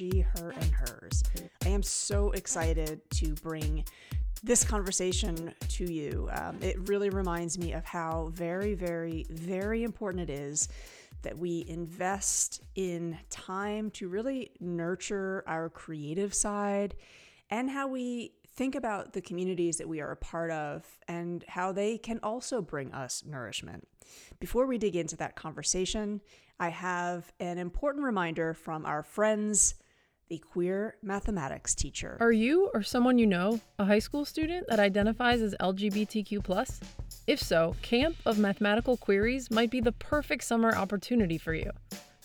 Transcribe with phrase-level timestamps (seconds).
[0.00, 1.22] she, her, and hers.
[1.62, 3.84] I am so excited to bring
[4.42, 6.30] this conversation to you.
[6.32, 10.70] Um, it really reminds me of how very, very, very important it is
[11.20, 16.94] that we invest in time to really nurture our creative side
[17.50, 21.72] and how we think about the communities that we are a part of and how
[21.72, 23.86] they can also bring us nourishment.
[24.38, 26.22] Before we dig into that conversation,
[26.58, 29.74] I have an important reminder from our friends,
[30.30, 32.16] the queer mathematics teacher.
[32.20, 36.80] Are you or someone you know a high school student that identifies as LGBTQ?
[37.26, 41.72] If so, Camp of Mathematical Queeries might be the perfect summer opportunity for you.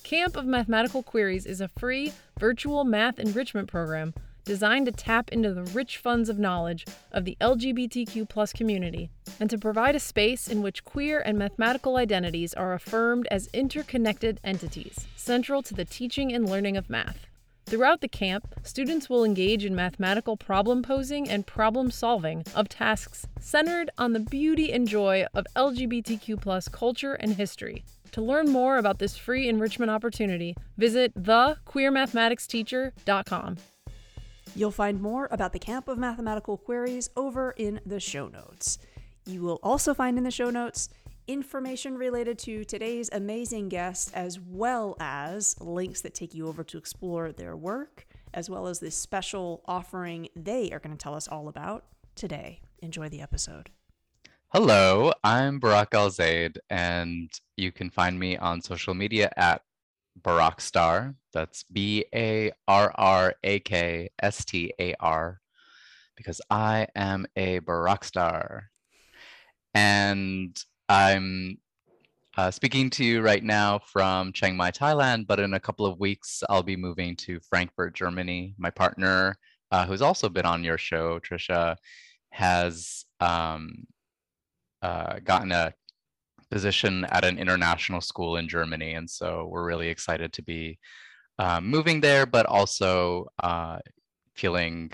[0.03, 5.51] Camp of Mathematical Queeries is a free virtual math enrichment program designed to tap into
[5.51, 9.09] the rich funds of knowledge of the LGBTQ community
[9.39, 14.39] and to provide a space in which queer and mathematical identities are affirmed as interconnected
[14.43, 17.25] entities, central to the teaching and learning of math.
[17.65, 23.25] Throughout the camp, students will engage in mathematical problem posing and problem solving of tasks
[23.39, 27.83] centered on the beauty and joy of LGBTQ culture and history.
[28.11, 33.57] To learn more about this free enrichment opportunity, visit thequeermathematicsteacher.com.
[34.55, 38.77] You'll find more about the Camp of Mathematical Queeries over in the show notes.
[39.25, 40.89] You will also find in the show notes
[41.27, 46.77] information related to today's amazing guest, as well as links that take you over to
[46.77, 51.27] explore their work, as well as this special offering they are going to tell us
[51.27, 52.61] all about today.
[52.79, 53.69] Enjoy the episode.
[54.49, 59.61] Hello, I'm Barrak Al Zaid, and you can find me on social media at
[60.21, 61.15] Barrak Star.
[61.33, 65.41] That's B A R R A K S T A R,
[66.15, 68.69] because I am a Barrak Star.
[69.73, 71.57] And I'm
[72.37, 75.99] uh, speaking to you right now from Chiang Mai, Thailand, but in a couple of
[75.99, 78.53] weeks, I'll be moving to Frankfurt, Germany.
[78.57, 79.35] My partner,
[79.71, 81.75] uh, who's also been on your show, Trisha,
[82.29, 83.85] has um,
[84.81, 85.73] uh, gotten a
[86.51, 88.93] position at an international school in Germany.
[88.93, 90.77] And so we're really excited to be
[91.39, 93.79] uh, moving there, but also uh,
[94.35, 94.91] feeling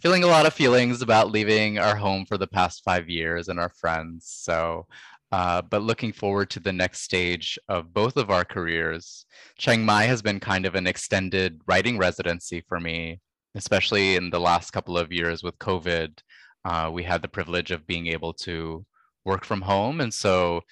[0.00, 3.58] feeling a lot of feelings about leaving our home for the past five years and
[3.58, 4.26] our friends.
[4.26, 4.86] So,
[5.32, 9.26] uh, but looking forward to the next stage of both of our careers.
[9.58, 13.20] Chiang Mai has been kind of an extended writing residency for me,
[13.56, 16.18] especially in the last couple of years with COVID.
[16.64, 18.86] Uh, we had the privilege of being able to
[19.24, 20.00] work from home.
[20.00, 20.62] And so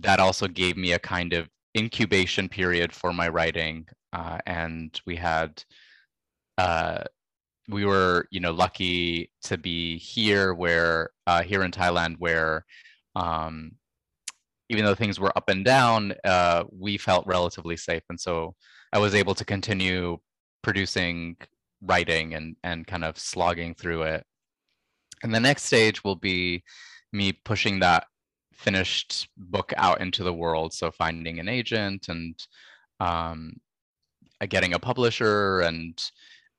[0.00, 3.86] that also gave me a kind of incubation period for my writing.
[4.12, 5.62] Uh, and we had,
[6.58, 7.04] uh,
[7.68, 12.64] we were, you know, lucky to be here where, uh, here in Thailand, where
[13.14, 13.72] um,
[14.68, 18.02] even though things were up and down, uh, we felt relatively safe.
[18.08, 18.54] And so
[18.92, 20.18] I was able to continue
[20.62, 21.36] producing
[21.82, 24.24] writing and, and kind of slogging through it.
[25.22, 26.64] And the next stage will be
[27.12, 28.06] me pushing that
[28.54, 30.72] finished book out into the world.
[30.72, 32.34] So finding an agent and
[33.00, 33.54] um,
[34.40, 36.00] uh, getting a publisher and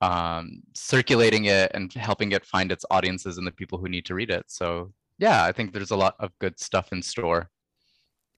[0.06, 0.44] um,
[0.74, 4.32] circulating it and helping it find its audiences and the people who need to read
[4.38, 4.46] it.
[4.48, 7.50] So yeah, I think there's a lot of good stuff in store.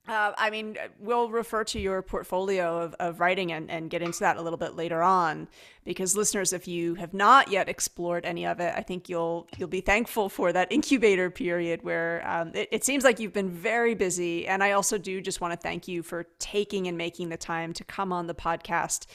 [0.08, 4.20] Uh, I mean, we'll refer to your portfolio of, of writing and, and get into
[4.20, 5.48] that a little bit later on,
[5.84, 9.68] because listeners, if you have not yet explored any of it, I think you'll you'll
[9.68, 13.96] be thankful for that incubator period where um, it, it seems like you've been very
[13.96, 14.46] busy.
[14.46, 17.74] And I also do just want to thank you for taking and making the time
[17.74, 19.08] to come on the podcast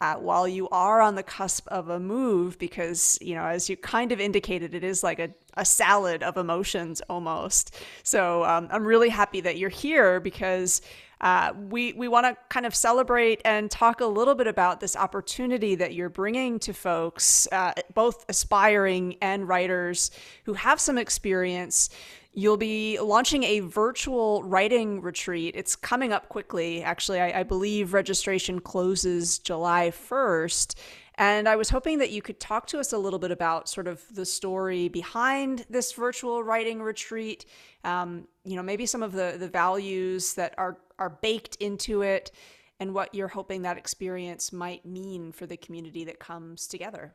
[0.00, 3.76] uh, while you are on the cusp of a move, because, you know, as you
[3.76, 7.76] kind of indicated, it is like a, a salad of emotions almost.
[8.02, 10.80] So um, I'm really happy that you're here because
[11.20, 14.96] uh, we, we want to kind of celebrate and talk a little bit about this
[14.96, 20.10] opportunity that you're bringing to folks, uh, both aspiring and writers
[20.44, 21.90] who have some experience
[22.32, 25.54] You'll be launching a virtual writing retreat.
[25.56, 26.82] It's coming up quickly.
[26.82, 30.76] Actually, I, I believe registration closes July 1st.
[31.20, 33.86] And I was hoping that you could talk to us a little bit about sort
[33.86, 37.44] of the story behind this virtual writing retreat.
[37.84, 42.30] Um, you know, maybe some of the the values that are are baked into it,
[42.78, 47.14] and what you're hoping that experience might mean for the community that comes together.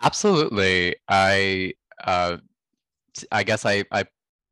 [0.00, 2.38] Absolutely, I uh,
[3.32, 4.04] I guess I I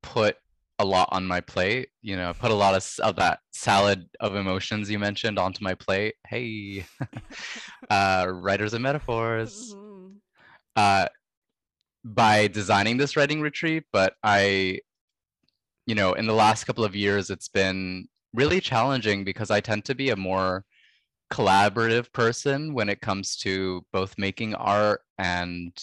[0.02, 0.36] put
[0.78, 1.88] a lot on my plate.
[2.02, 5.74] You know, put a lot of of that salad of emotions you mentioned onto my
[5.74, 6.14] plate.
[6.26, 6.86] Hey,
[7.90, 9.74] uh, writers and metaphors.
[9.74, 10.08] Mm-hmm.
[10.76, 11.06] Uh,
[12.04, 14.80] by designing this writing retreat, but I,
[15.86, 19.84] you know, in the last couple of years, it's been really challenging because I tend
[19.86, 20.64] to be a more
[21.30, 25.76] collaborative person when it comes to both making art and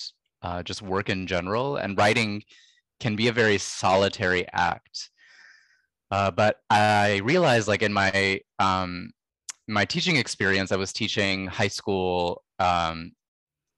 [0.45, 1.77] uh, just work in general.
[1.77, 2.43] And writing
[2.99, 5.09] can be a very solitary act.
[6.11, 9.11] Uh, but I realized, like in my um,
[9.67, 13.11] my teaching experience, I was teaching high school, um,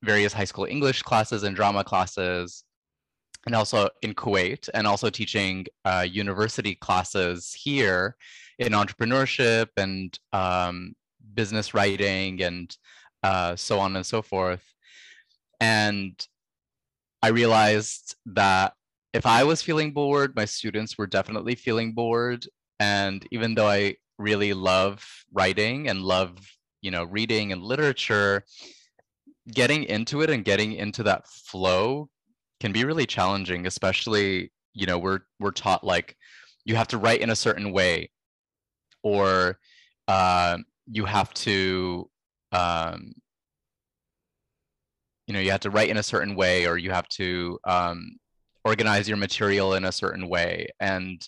[0.04, 2.66] various high school English classes and drama classes,
[3.46, 8.18] and also in Kuwait, and also teaching uh, university classes here
[8.60, 10.94] in entrepreneurship and um,
[11.34, 12.76] business writing and
[13.24, 14.66] uh, so on and so forth.
[15.62, 16.14] And
[17.22, 18.74] I realized that
[19.14, 22.46] if I was feeling bored, my students were definitely feeling bored.
[22.80, 26.38] And even though I really love writing and love,
[26.82, 28.44] you know, reading and literature,
[29.52, 32.10] getting into it and getting into that flow
[32.60, 36.16] can be really challenging, especially, you know, we're we're taught like
[36.66, 38.12] you have to write in a certain way
[39.04, 39.58] or
[40.08, 40.58] uh,
[40.92, 42.10] you have to
[42.52, 43.14] um,
[45.28, 48.18] you know you have to write in a certain way or you have to um,
[48.66, 50.68] organize your material in a certain way.
[50.80, 51.22] And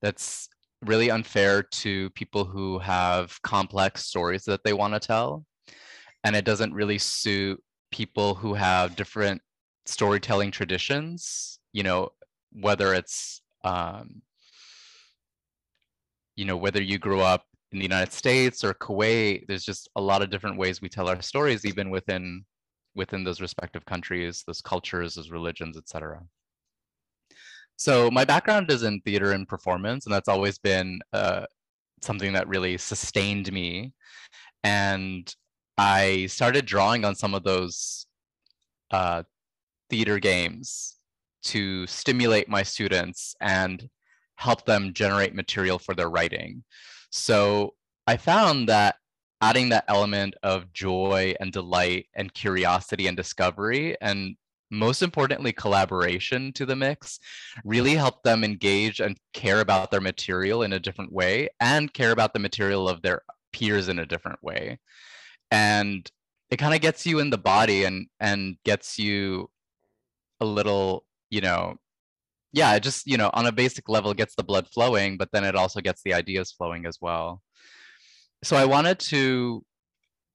[0.00, 0.48] that's
[0.82, 5.44] really unfair to people who have complex stories that they want to tell.
[6.24, 9.40] And it doesn't really suit people who have different
[9.86, 12.10] storytelling traditions you know
[12.52, 14.22] whether it's um,
[16.36, 20.00] you know whether you grew up in the united states or kuwait there's just a
[20.00, 22.44] lot of different ways we tell our stories even within
[22.94, 26.20] within those respective countries those cultures those religions etc
[27.76, 31.44] so my background is in theater and performance and that's always been uh,
[32.02, 33.92] something that really sustained me
[34.64, 35.34] and
[35.76, 38.06] i started drawing on some of those
[38.90, 39.22] uh,
[39.90, 40.96] theater games
[41.42, 43.88] to stimulate my students and
[44.36, 46.62] help them generate material for their writing.
[47.10, 47.74] So
[48.06, 48.96] I found that
[49.40, 54.36] adding that element of joy and delight and curiosity and discovery and
[54.70, 57.18] most importantly collaboration to the mix
[57.64, 62.10] really helped them engage and care about their material in a different way and care
[62.10, 64.78] about the material of their peers in a different way
[65.50, 66.10] and
[66.50, 69.48] it kind of gets you in the body and and gets you
[70.40, 71.76] a little you know
[72.52, 75.44] yeah, it just, you know, on a basic level gets the blood flowing, but then
[75.44, 77.42] it also gets the ideas flowing as well.
[78.42, 79.64] So I wanted to,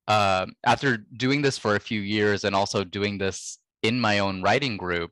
[0.08, 4.42] uh, after doing this for a few years and also doing this in my own
[4.42, 5.12] writing group,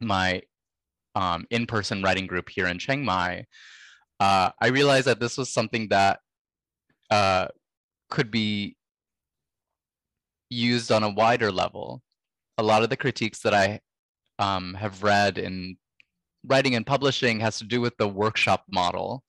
[0.00, 0.42] my
[1.14, 3.44] um, in-person writing group here in Chiang Mai,
[4.20, 6.20] uh, I realized that this was something that
[7.10, 7.48] uh,
[8.10, 8.76] could be
[10.50, 12.02] used on a wider level.
[12.58, 13.80] A lot of the critiques that I
[14.38, 15.76] um, have read in
[16.44, 19.22] writing and publishing has to do with the workshop model,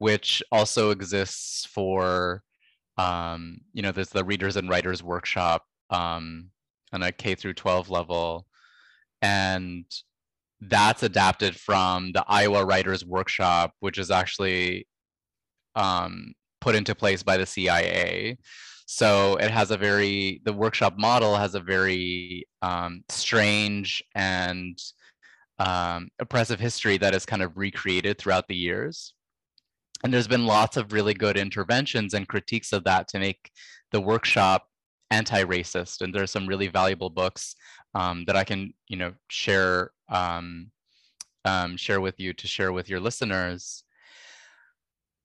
[0.00, 2.42] which also exists for,
[2.96, 6.48] um, you know, there's the readers and writers workshop um,
[6.90, 8.46] on a K through 12 level.
[9.20, 9.84] And
[10.62, 14.86] that's adapted from the Iowa Writers Workshop, which is actually
[15.76, 16.32] um,
[16.62, 18.38] put into place by the CIA.
[18.86, 24.78] So it has a very, the workshop model has a very um, strange and
[25.58, 29.12] um, oppressive history that is kind of recreated throughout the years.
[30.02, 33.50] And there's been lots of really good interventions and critiques of that to make
[33.92, 34.66] the workshop
[35.10, 36.00] anti-racist.
[36.00, 37.54] And there's some really valuable books
[37.94, 40.70] um, that I can, you know, share um,
[41.44, 43.84] um, share with you to share with your listeners.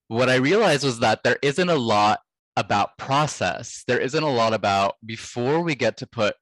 [0.07, 2.19] What I realized was that there isn't a lot
[2.55, 3.83] about process.
[3.87, 6.35] There isn't a lot about before we get to put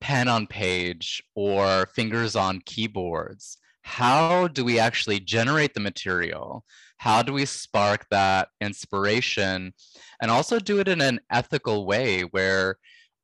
[0.00, 3.58] pen on page or fingers on keyboards.
[3.82, 6.64] How do we actually generate the material?
[7.02, 9.74] How do we spark that inspiration?
[10.20, 12.76] And also do it in an ethical way where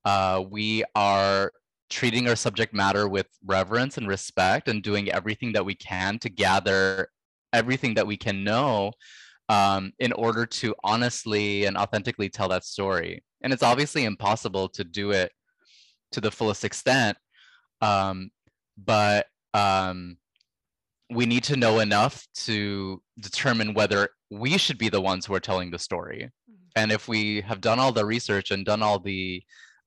[0.05, 1.53] uh, we are
[1.89, 6.29] treating our subject matter with reverence and respect and doing everything that we can to
[6.29, 7.09] gather
[7.53, 8.91] everything that we can know
[9.49, 13.23] um, in order to honestly and authentically tell that story.
[13.43, 15.31] And it's obviously impossible to do it
[16.11, 17.17] to the fullest extent,
[17.81, 18.33] um,
[18.77, 20.17] but um,
[21.11, 25.41] we need to know enough to determine whether we should be the ones who are
[25.41, 26.31] telling the story.
[26.51, 26.69] Mm-hmm.
[26.77, 29.43] And if we have done all the research and done all the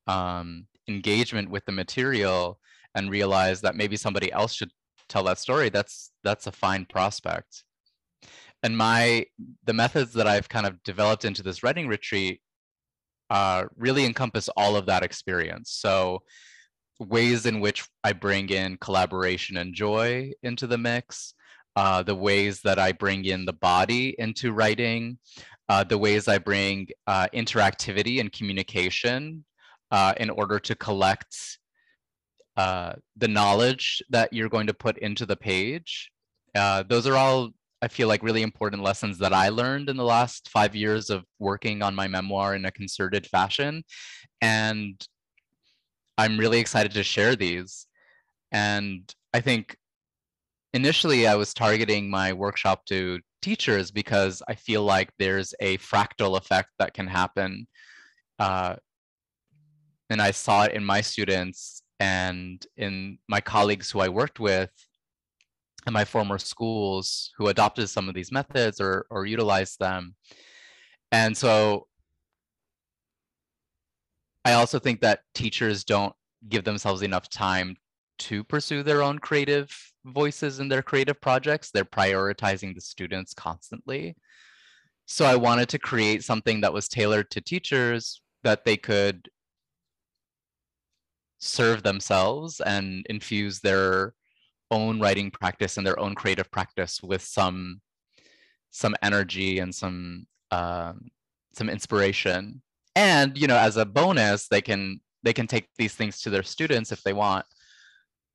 [0.08, 2.60] um, engagement with the material
[2.96, 4.72] and realize that maybe somebody else should
[5.08, 7.63] tell that story, that's that's a fine prospect
[8.63, 9.25] and my
[9.66, 12.42] the methods that I've kind of developed into this writing retreat
[13.30, 15.72] uh, really encompass all of that experience.
[15.72, 16.24] So
[17.01, 21.34] ways in which I bring in collaboration and joy into the mix,
[21.75, 25.17] uh, the ways that I bring in the body into writing,
[25.70, 29.46] uh, the ways I bring uh, interactivity and communication
[29.91, 31.36] uh, in order to collect
[32.58, 36.12] uh, the knowledge that you're going to put into the page.
[36.53, 37.50] Uh, those are all,
[37.81, 41.24] I feel like, really important lessons that I learned in the last five years of
[41.39, 43.84] working on my memoir in a concerted fashion.
[44.41, 45.01] And
[46.18, 47.88] I'm really excited to share these.
[48.51, 49.75] And I think
[50.74, 56.38] initially I was targeting my workshop to teachers because I feel like there's a fractal
[56.38, 57.68] effect that can happen.
[58.39, 58.75] Uh,
[60.10, 64.72] and I saw it in my students and in my colleagues who I worked with
[65.88, 70.15] in my former schools who adopted some of these methods or, or utilized them.
[71.12, 71.88] And so
[74.43, 76.13] I also think that teachers don't
[76.50, 77.75] give themselves enough time
[78.19, 81.71] to pursue their own creative voices in their creative projects.
[81.71, 84.15] They're prioritizing the students constantly.
[85.05, 89.29] So I wanted to create something that was tailored to teachers that they could
[91.39, 94.13] serve themselves and infuse their
[94.69, 97.81] own writing practice and their own creative practice with some
[98.69, 101.10] some energy and some um,
[101.53, 102.62] some inspiration
[102.95, 106.43] and you know as a bonus they can they can take these things to their
[106.43, 107.45] students if they want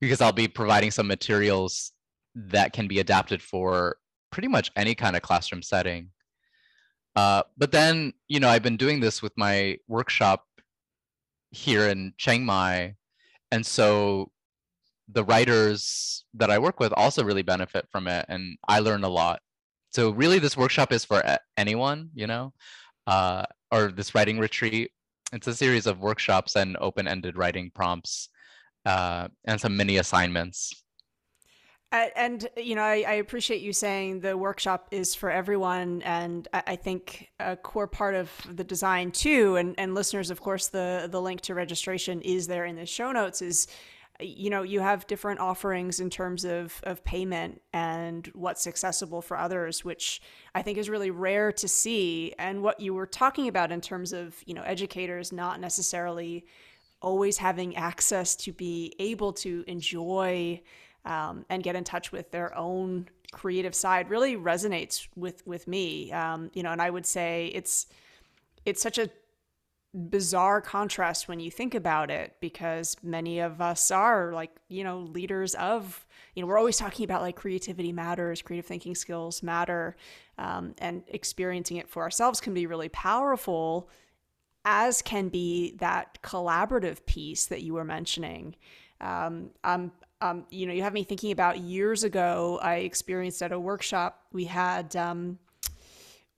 [0.01, 1.93] because I'll be providing some materials
[2.35, 3.97] that can be adapted for
[4.31, 6.11] pretty much any kind of classroom setting.
[7.15, 10.45] Uh, but then, you know, I've been doing this with my workshop
[11.51, 12.95] here in Chiang Mai.
[13.51, 14.31] And so
[15.09, 18.27] the writers that I work with also really benefit from it.
[18.29, 19.41] And I learn a lot.
[19.93, 21.23] So really this workshop is for
[21.57, 22.53] anyone, you know,
[23.07, 24.91] uh, or this writing retreat.
[25.33, 28.29] It's a series of workshops and open-ended writing prompts
[28.85, 30.85] uh, and some mini assignments.
[31.93, 36.63] and you know, I, I, appreciate you saying the workshop is for everyone, and I,
[36.69, 41.09] I, think a core part of the design too, and, and listeners, of course, the
[41.11, 43.41] the link to registration is there in the show notes.
[43.41, 43.67] Is
[44.21, 49.37] you know you have different offerings in terms of of payment and what's accessible for
[49.37, 50.23] others which
[50.55, 54.13] i think is really rare to see and what you were talking about in terms
[54.13, 56.47] of you know educators not necessarily
[57.03, 60.61] always having access to be able to enjoy
[61.05, 66.13] um, and get in touch with their own creative side really resonates with with me.
[66.13, 67.87] Um, you know, and I would say it's
[68.65, 69.09] it's such a
[69.97, 75.01] bizarre contrast when you think about it because many of us are like you know
[75.01, 79.97] leaders of you know we're always talking about like creativity matters creative thinking skills matter
[80.39, 83.89] um, and experiencing it for ourselves can be really powerful
[84.67, 88.57] as can be that collaborative piece that you were mentioning.
[89.01, 92.59] Um, um, um, you know, you have me thinking about years ago.
[92.61, 94.95] I experienced at a workshop we had.
[94.97, 95.39] Um,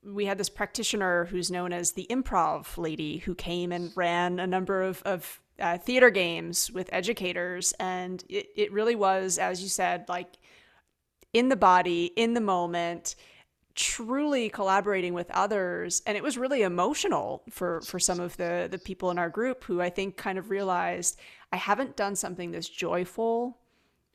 [0.04, 4.46] we had this practitioner who's known as the improv lady who came and ran a
[4.46, 7.72] number of, of uh, theater games with educators.
[7.80, 10.38] And it, it really was, as you said, like
[11.32, 13.16] in the body, in the moment
[13.78, 18.76] truly collaborating with others and it was really emotional for for some of the the
[18.76, 21.16] people in our group who I think kind of realized
[21.52, 23.56] I haven't done something this joyful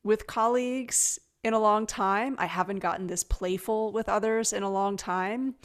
[0.04, 2.36] with colleagues in a long time.
[2.40, 5.56] I haven't gotten this playful with others in a long time.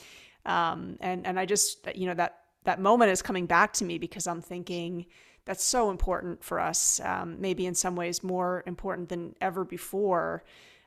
[0.44, 3.98] Um, and and I just you know that that moment is coming back to me
[3.98, 5.06] because I'm thinking
[5.44, 7.00] that's so important for us.
[7.02, 10.44] Um, maybe in some ways more important than ever before.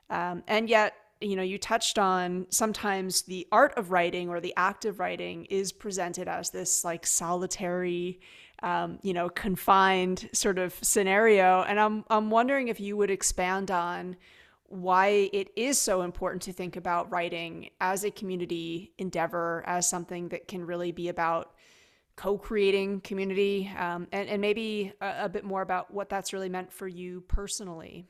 [0.10, 4.54] Um, and yet you know, you touched on sometimes the art of writing or the
[4.58, 8.20] act of writing is presented as this like solitary,
[8.64, 11.62] um, you know, confined sort of scenario.
[11.62, 14.18] And I'm I'm wondering if you would expand on
[14.72, 20.30] why it is so important to think about writing as a community endeavor, as something
[20.30, 21.54] that can really be about
[22.16, 26.72] co-creating community, um, and and maybe a, a bit more about what that's really meant
[26.72, 28.08] for you personally.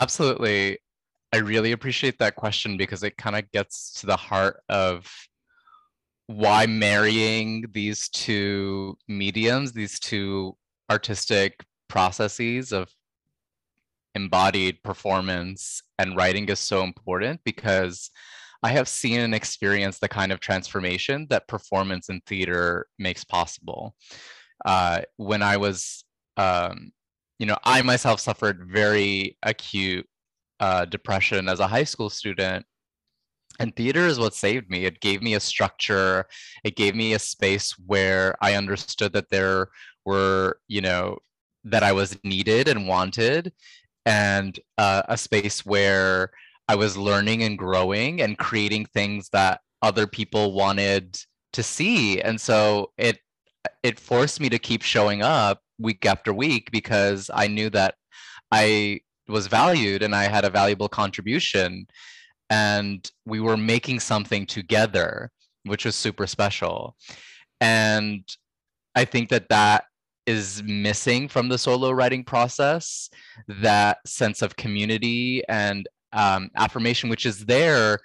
[0.00, 0.78] Absolutely.
[1.32, 5.10] I really appreciate that question because it kind of gets to the heart of
[6.26, 10.56] why marrying these two mediums, these two
[10.90, 12.88] artistic processes of
[14.14, 18.10] embodied performance and writing is so important because
[18.62, 23.94] I have seen and experienced the kind of transformation that performance in theater makes possible.
[24.64, 26.04] Uh, when I was
[26.36, 26.92] um,
[27.38, 30.06] you know, I myself suffered very acute
[30.60, 32.64] uh, depression as a high school student.
[33.60, 34.84] And theater is what saved me.
[34.84, 36.26] It gave me a structure.
[36.64, 39.68] It gave me a space where I understood that there
[40.04, 41.18] were, you know,
[41.64, 43.52] that I was needed and wanted.
[44.06, 46.30] And uh, a space where
[46.68, 51.18] I was learning and growing and creating things that other people wanted
[51.52, 52.20] to see.
[52.20, 53.18] And so it
[53.82, 57.94] it forced me to keep showing up week after week because I knew that
[58.52, 61.86] I was valued and I had a valuable contribution
[62.50, 65.30] and we were making something together
[65.64, 66.96] which was super special.
[67.60, 68.24] And
[68.94, 69.84] I think that that
[70.26, 73.10] is missing from the solo writing process
[73.48, 77.98] that sense of community and um, affirmation which is there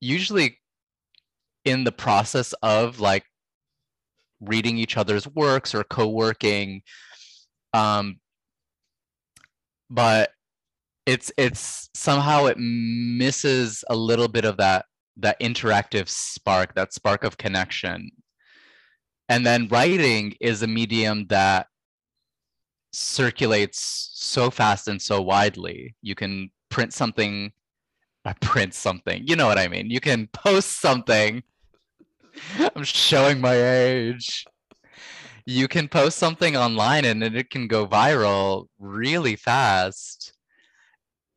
[0.00, 0.58] usually
[1.64, 3.24] in the process of like
[4.40, 6.82] reading each other's works or co-working.
[7.72, 8.18] Um,
[9.88, 10.30] but
[11.06, 14.86] it's it's somehow it misses a little bit of that
[15.18, 18.10] that interactive spark that spark of connection
[19.32, 21.66] and then writing is a medium that
[22.92, 25.96] circulates so fast and so widely.
[26.02, 27.50] You can print something
[28.26, 29.88] I print something you know what i mean?
[29.90, 31.42] You can post something.
[32.76, 34.44] I'm showing my age.
[35.46, 40.34] You can post something online and it can go viral really fast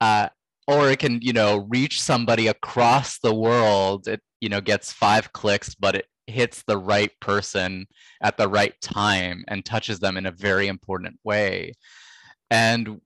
[0.01, 0.27] uh,
[0.67, 4.09] or it can you know reach somebody across the world.
[4.09, 7.87] It you know gets five clicks but it hits the right person
[8.21, 11.73] at the right time and touches them in a very important way.
[12.49, 13.01] And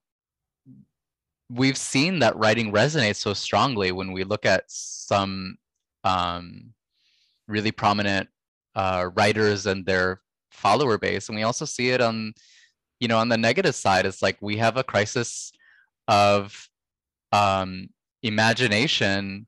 [1.49, 5.57] we've seen that writing resonates so strongly when we look at some
[6.03, 6.73] um,
[7.47, 8.29] really prominent
[8.75, 10.21] uh, writers and their
[10.51, 12.33] follower base and we also see it on
[12.99, 14.05] you know on the negative side.
[14.05, 15.51] It's like we have a crisis
[16.07, 16.69] of
[17.31, 17.89] um,
[18.23, 19.47] imagination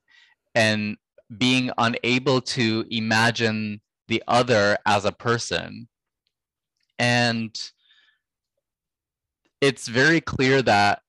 [0.55, 0.97] and
[1.38, 5.87] being unable to imagine the other as a person.
[7.00, 7.57] And
[9.61, 11.01] it's very clear that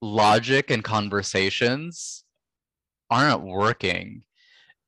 [0.00, 2.24] logic and conversations
[3.10, 4.22] aren't working.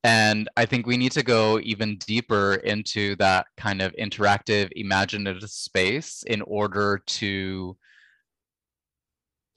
[0.04, 5.50] And I think we need to go even deeper into that kind of interactive, imaginative
[5.50, 7.76] space in order to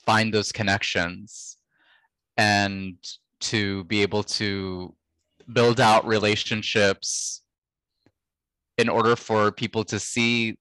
[0.06, 1.58] find those connections
[2.38, 2.96] and
[3.40, 4.96] to be able to
[5.52, 7.42] build out relationships
[8.78, 10.58] in order for people to see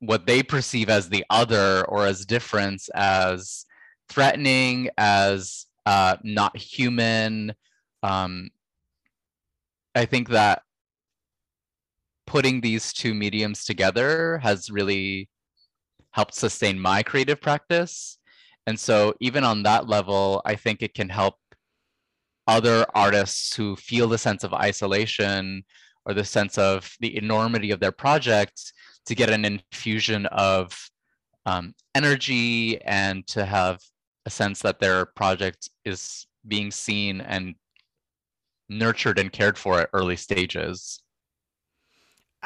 [0.00, 3.64] what they perceive as the other or as difference as
[4.08, 7.54] threatening as uh, not human.
[8.02, 8.50] Um,
[9.96, 10.62] i think that
[12.26, 15.28] putting these two mediums together has really
[16.10, 18.18] helped sustain my creative practice.
[18.66, 21.36] And so even on that level, I think it can help
[22.46, 25.64] other artists who feel the sense of isolation
[26.04, 28.72] or the sense of the enormity of their project
[29.06, 30.90] to get an infusion of
[31.46, 33.80] um, energy and to have
[34.26, 37.54] a sense that their project is being seen and
[38.68, 41.00] nurtured and cared for at early stages.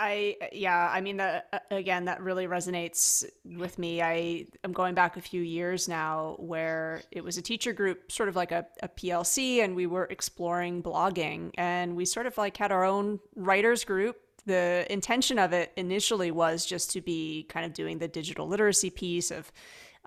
[0.03, 4.01] I yeah, I mean that again that really resonates with me.
[4.01, 8.31] I am going back a few years now where it was a teacher group, sort
[8.31, 12.57] of like a, a PLC, and we were exploring blogging and we sort of like
[12.57, 14.17] had our own writers group.
[14.47, 18.89] The intention of it initially was just to be kind of doing the digital literacy
[18.89, 19.53] piece of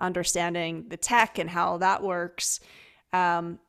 [0.00, 2.58] understanding the tech and how that works.
[3.12, 3.60] Um,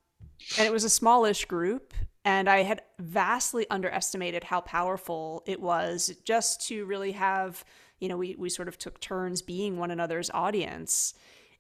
[0.57, 1.93] and it was a smallish group
[2.25, 7.63] and I had vastly underestimated how powerful it was just to really have,
[7.99, 11.13] you know, we, we sort of took turns being one another's audience.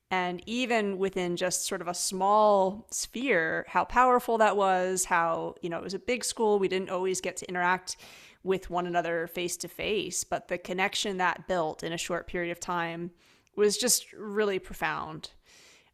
[0.09, 5.69] And even within just sort of a small sphere, how powerful that was, how, you
[5.69, 6.57] know, it was a big school.
[6.57, 7.97] We didn't always get to interact
[8.43, 12.51] with one another face to face, but the connection that built in a short period
[12.51, 13.11] of time
[13.55, 15.31] was just really profound.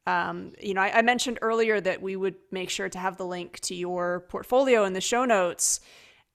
[0.07, 3.25] Um, you know, I, I, mentioned earlier that we would make sure to have the
[3.25, 5.79] link to your portfolio in the show notes.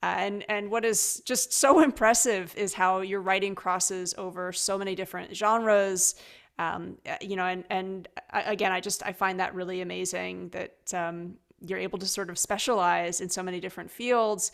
[0.04, 4.78] Uh, and and what is just so impressive is how your writing crosses over so
[4.78, 6.14] many different genres.
[6.58, 10.94] Um, uh, you know, and and again, I just I find that really amazing that
[10.94, 14.52] um, you're able to sort of specialize in so many different fields.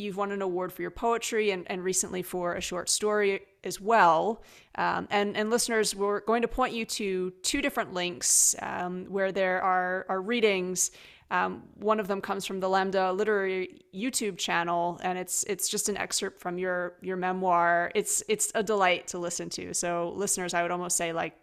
[0.00, 3.80] You've won an award for your poetry and, and recently for a short story as
[3.80, 4.42] well.
[4.74, 9.30] Um, and, and listeners, we're going to point you to two different links um, where
[9.30, 10.90] there are, are readings.
[11.30, 15.88] Um, one of them comes from the Lambda Literary YouTube channel, and it's it's just
[15.88, 17.92] an excerpt from your your memoir.
[17.94, 19.72] It's it's a delight to listen to.
[19.72, 21.36] So, listeners, I would almost say like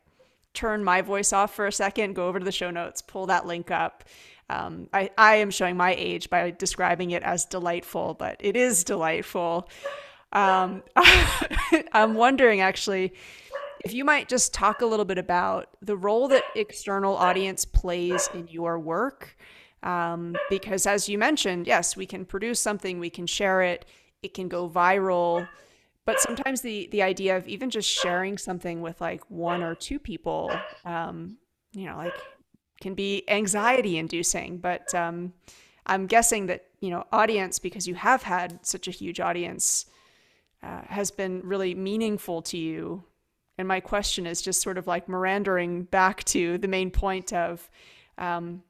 [0.53, 3.45] turn my voice off for a second, go over to the show notes, pull that
[3.45, 4.03] link up.
[4.49, 8.83] Um, I, I am showing my age by describing it as delightful, but it is
[8.83, 9.69] delightful.
[10.31, 10.83] Um,
[11.93, 13.13] I'm wondering actually
[13.85, 18.29] if you might just talk a little bit about the role that external audience plays
[18.33, 19.37] in your work.
[19.83, 23.85] Um, because as you mentioned, yes, we can produce something, we can share it,
[24.23, 25.47] it can go viral.
[26.05, 29.99] But sometimes the the idea of even just sharing something with like one or two
[29.99, 30.51] people,
[30.85, 31.37] um,
[31.73, 32.13] you know, like
[32.81, 34.57] can be anxiety inducing.
[34.57, 35.33] But um,
[35.85, 39.85] I'm guessing that you know audience because you have had such a huge audience
[40.63, 43.03] uh, has been really meaningful to you.
[43.57, 47.69] And my question is just sort of like mirandering back to the main point of,
[48.17, 48.61] um,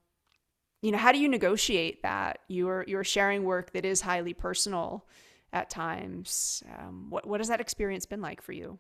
[0.81, 2.39] you know, how do you negotiate that?
[2.47, 5.05] You're you're sharing work that is highly personal
[5.51, 6.63] at times.
[6.77, 8.79] Um, what what has that experience been like for you?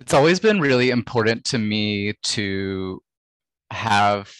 [0.00, 3.02] It's always been really important to me to
[3.70, 4.32] have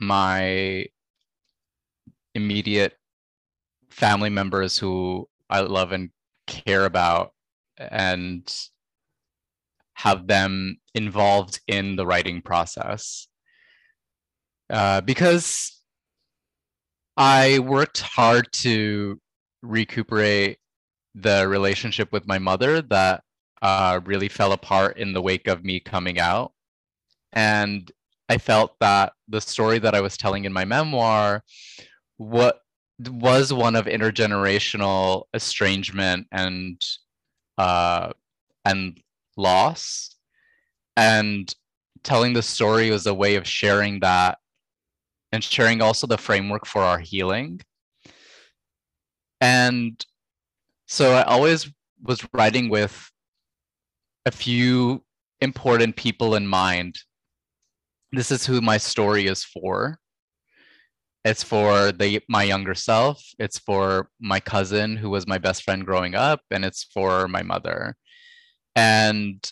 [0.00, 0.86] my
[2.34, 2.94] immediate
[3.90, 6.10] family members who I love and
[6.46, 7.32] care about
[7.76, 8.50] and
[9.94, 13.28] have them involved in the writing process.
[14.70, 15.82] Uh, because
[17.16, 19.20] I worked hard to
[19.62, 20.58] recuperate
[21.14, 23.23] the relationship with my mother that
[23.64, 26.52] uh, really fell apart in the wake of me coming out.
[27.32, 27.90] And
[28.28, 31.42] I felt that the story that I was telling in my memoir
[32.18, 32.60] what
[33.08, 36.80] was one of intergenerational estrangement and
[37.56, 38.12] uh,
[38.66, 39.00] and
[39.38, 40.14] loss
[40.96, 41.52] and
[42.02, 44.36] telling the story was a way of sharing that
[45.32, 47.60] and sharing also the framework for our healing
[49.40, 50.04] and
[50.86, 51.70] so i always
[52.02, 53.10] was writing with
[54.26, 55.04] a few
[55.40, 56.98] important people in mind.
[58.12, 59.98] This is who my story is for.
[61.24, 63.22] It's for the my younger self.
[63.38, 67.42] It's for my cousin who was my best friend growing up and it's for my
[67.42, 67.96] mother.
[68.76, 69.50] And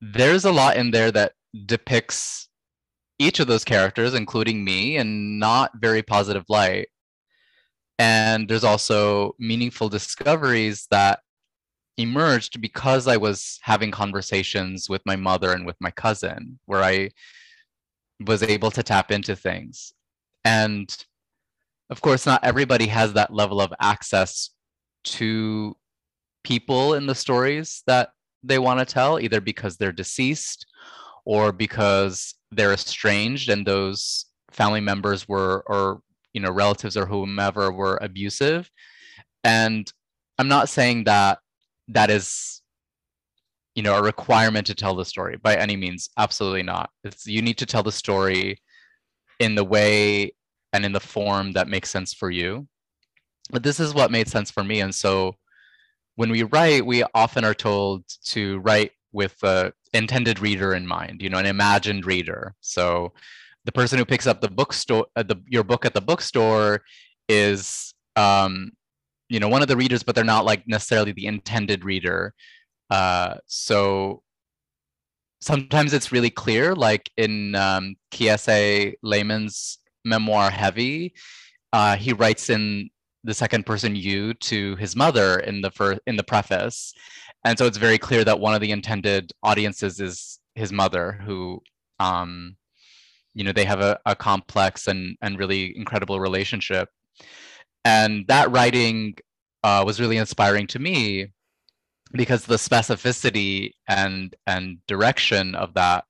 [0.00, 1.32] there's a lot in there that
[1.66, 2.48] depicts
[3.18, 6.88] each of those characters including me in not very positive light.
[7.98, 11.20] And there's also meaningful discoveries that
[11.98, 17.10] emerged because i was having conversations with my mother and with my cousin where i
[18.26, 19.92] was able to tap into things
[20.44, 21.04] and
[21.90, 24.50] of course, not everybody has that level of access
[25.04, 25.76] to
[26.44, 28.10] people in the stories that
[28.42, 30.66] they want to tell, either because they're deceased
[31.24, 36.00] or because they're estranged and those family members were, or
[36.32, 38.70] you know, relatives or whomever were abusive.
[39.44, 39.90] And
[40.38, 41.38] I'm not saying that
[41.88, 42.62] that is
[43.74, 47.42] you know a requirement to tell the story by any means absolutely not it's you
[47.42, 48.60] need to tell the story
[49.38, 50.32] in the way
[50.72, 52.66] and in the form that makes sense for you.
[53.50, 54.80] But this is what made sense for me.
[54.80, 55.36] And so
[56.16, 61.22] when we write, we often are told to write with the intended reader in mind,
[61.22, 62.54] you know, an imagined reader.
[62.60, 63.12] So
[63.64, 66.82] the person who picks up the bookstore, uh, the, your book at the bookstore
[67.28, 68.72] is, um,
[69.28, 72.34] you know, one of the readers, but they're not like necessarily the intended reader.
[72.90, 74.22] Uh, so
[75.40, 81.14] sometimes it's really clear, like in um, Kiese Laymon's memoir heavy.
[81.72, 82.88] Uh, he writes in
[83.24, 86.94] the second person you to his mother in the first in the preface,
[87.44, 91.60] and so it's very clear that one of the intended audiences is his mother, who,
[92.00, 92.56] um,
[93.34, 96.88] you know, they have a, a complex and and really incredible relationship,
[97.88, 99.16] and that writing
[99.64, 101.32] uh, was really inspiring to me
[102.12, 106.04] because the specificity and and direction of that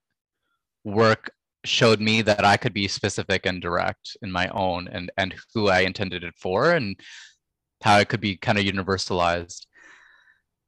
[0.85, 1.31] work
[1.65, 5.69] showed me that I could be specific and direct in my own and and who
[5.69, 6.97] I intended it for and
[7.83, 9.67] how it could be kind of universalized.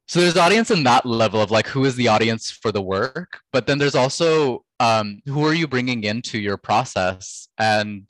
[0.06, 3.40] So there's audience in that level of like who is the audience for the work,
[3.52, 7.48] but then there's also um, who are you bringing into your process?
[7.58, 8.08] And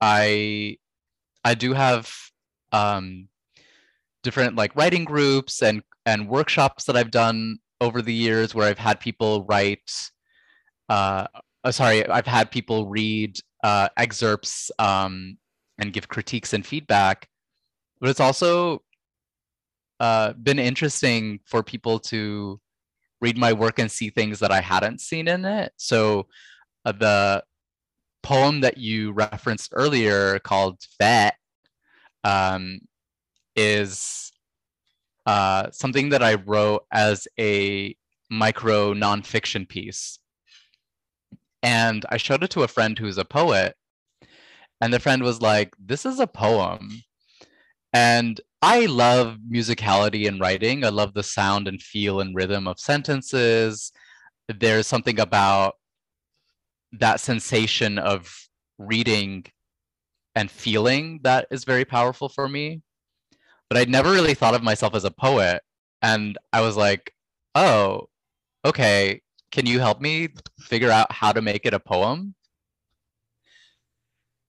[0.00, 0.78] I
[1.44, 2.29] I do have
[2.72, 3.28] um,
[4.22, 8.78] different like writing groups and and workshops that I've done over the years where I've
[8.78, 9.90] had people write
[10.88, 11.26] uh,
[11.62, 15.38] uh, sorry, I've had people read uh, excerpts um,
[15.78, 17.28] and give critiques and feedback,
[18.00, 18.82] but it's also
[20.00, 22.60] uh, been interesting for people to
[23.20, 25.72] read my work and see things that I hadn't seen in it.
[25.76, 26.26] So
[26.86, 27.44] uh, the
[28.22, 31.34] poem that you referenced earlier called Vet
[32.24, 32.80] um,
[33.56, 34.32] is
[35.26, 37.96] uh, something that I wrote as a
[38.30, 40.20] micro nonfiction piece
[41.62, 43.76] and I showed it to a friend who's a poet.
[44.80, 47.02] And the friend was like, This is a poem.
[47.92, 50.84] And I love musicality in writing.
[50.84, 53.92] I love the sound and feel and rhythm of sentences.
[54.48, 55.74] There's something about
[56.92, 58.32] that sensation of
[58.78, 59.46] reading
[60.34, 62.82] and feeling that is very powerful for me.
[63.68, 65.62] But I'd never really thought of myself as a poet.
[66.02, 67.14] And I was like,
[67.54, 68.08] oh,
[68.64, 70.28] okay, can you help me
[70.60, 72.34] figure out how to make it a poem?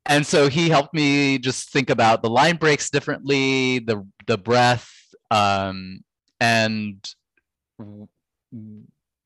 [0.06, 4.92] and so he helped me just think about the line breaks differently the the breath
[5.30, 6.04] um,
[6.40, 7.14] and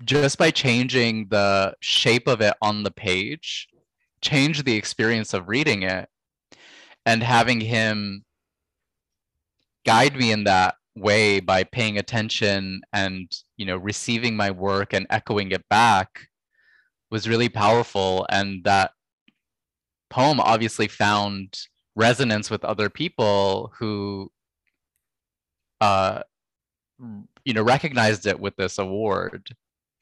[0.04, 3.68] just by changing the shape of it on the page
[4.22, 6.10] change the experience of reading it
[7.06, 8.24] and having him
[9.86, 15.06] guide me in that way by paying attention and you know receiving my work and
[15.10, 16.28] echoing it back
[17.12, 18.26] was really powerful.
[18.30, 18.92] And that
[20.10, 21.58] poem obviously found
[21.96, 24.32] resonance with other people who
[25.82, 26.22] uh
[27.44, 29.50] you know recognized it with this award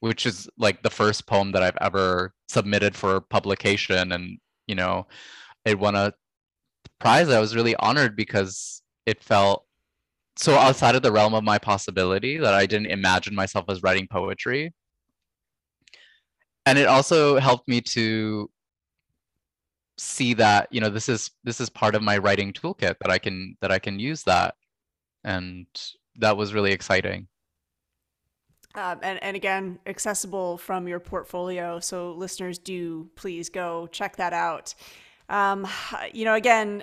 [0.00, 4.12] which is like the first poem that i've ever submitted for publication.
[4.12, 5.06] And you know
[5.64, 6.12] it won a
[6.98, 9.66] prize i was really honored because it felt
[10.36, 14.06] so outside of the realm of my possibility that i didn't imagine myself as writing
[14.08, 14.72] poetry.
[16.66, 18.50] And it also helped me to
[19.96, 23.18] see that you know this is this is part of my writing toolkit that i
[23.18, 24.54] can that i can use that.
[25.24, 25.66] And
[26.16, 27.28] that was really exciting.
[28.74, 31.78] Um, and, and again accessible from your portfolio.
[31.80, 34.74] So listeners do please go check that out
[35.28, 35.66] um,
[36.12, 36.82] you know again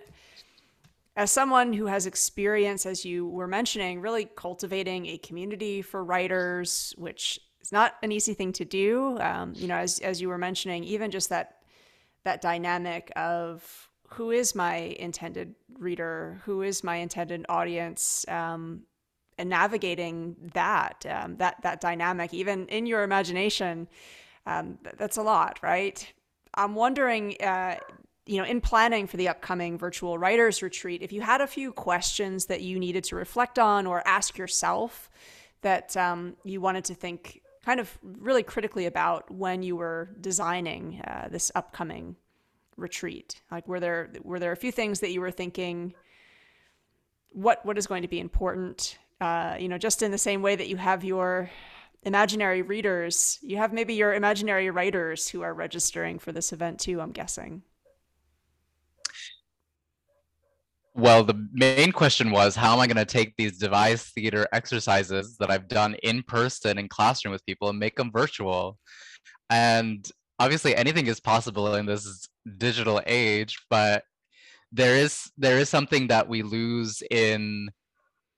[1.16, 6.94] as someone who has experience as you were mentioning really cultivating a community for writers
[6.98, 10.38] which is not an easy thing to do um, you know as, as you were
[10.38, 11.58] mentioning even just that
[12.24, 18.82] that dynamic of who is my intended reader, who is my intended audience, um,
[19.38, 23.88] and navigating that um, that that dynamic, even in your imagination,
[24.46, 26.12] um, that's a lot, right?
[26.54, 27.78] I'm wondering, uh,
[28.32, 31.74] you know, in planning for the upcoming virtual writers retreat, if you had a few
[31.74, 35.10] questions that you needed to reflect on or ask yourself
[35.64, 41.02] that um, you wanted to think kind of really critically about when you were designing
[41.06, 42.16] uh, this upcoming
[42.78, 43.42] retreat?
[43.52, 45.94] Like, were there were there a few things that you were thinking?
[47.34, 48.98] What what is going to be important?
[49.20, 51.50] Uh, you know, just in the same way that you have your
[52.04, 57.02] imaginary readers, you have maybe your imaginary writers who are registering for this event too.
[57.02, 57.64] I'm guessing.
[60.94, 65.38] Well, the main question was how am I going to take these devised theater exercises
[65.38, 68.78] that I've done in person in classroom with people and make them virtual?
[69.50, 70.06] And
[70.40, 72.28] obviously anything is possible in this
[72.58, 74.04] digital age, but
[74.72, 77.70] there is there is something that we lose in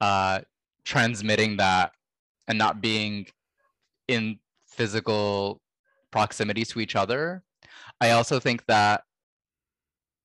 [0.02, 0.42] uh,
[0.86, 1.92] transmitting that
[2.48, 3.28] and not being
[4.08, 5.62] in physical
[6.12, 7.44] proximity to each other.
[8.02, 9.04] I also think that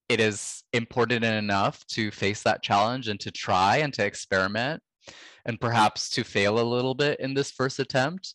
[0.09, 4.83] it is important enough to face that challenge and to try and to experiment
[5.45, 8.35] and perhaps to fail a little bit in this first attempt.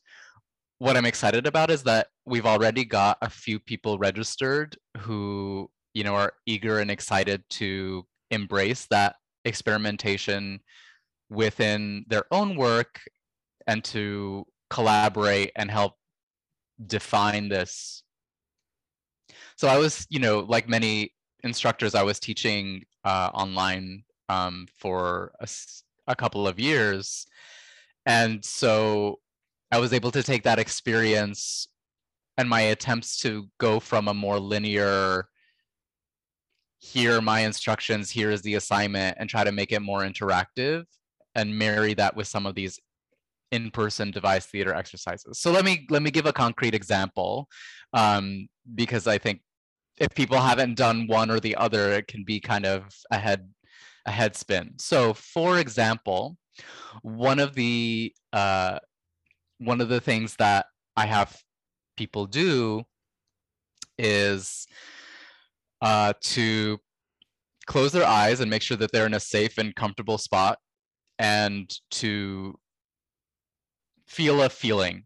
[0.79, 6.03] What I'm excited about is that we've already got a few people registered who, you
[6.03, 10.59] know, are eager and excited to embrace that experimentation
[11.29, 12.99] within their own work
[13.67, 15.93] and to collaborate and help
[16.85, 18.03] define this
[19.55, 21.12] so i was you know like many
[21.43, 25.47] instructors, I was teaching uh, online um, for a,
[26.07, 27.25] a couple of years.
[28.05, 29.19] And so
[29.71, 31.67] I was able to take that experience
[32.37, 35.27] and my attempts to go from a more linear
[36.79, 40.83] here are my instructions here is the assignment and try to make it more interactive
[41.33, 42.77] and marry that with some of these
[43.51, 47.47] in-person device theater exercises so let me let me give a concrete example
[47.93, 49.41] um, because i think
[49.97, 53.49] if people haven't done one or the other, it can be kind of a head
[54.05, 54.73] a head spin.
[54.77, 56.37] So, for example,
[57.01, 58.79] one of the uh,
[59.59, 61.39] one of the things that I have
[61.95, 62.83] people do
[63.97, 64.67] is
[65.81, 66.79] uh, to
[67.65, 70.57] close their eyes and make sure that they're in a safe and comfortable spot,
[71.19, 72.59] and to
[74.07, 75.05] feel a feeling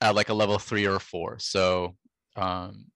[0.00, 1.38] at like a level three or four.
[1.38, 1.96] So
[2.36, 2.86] um,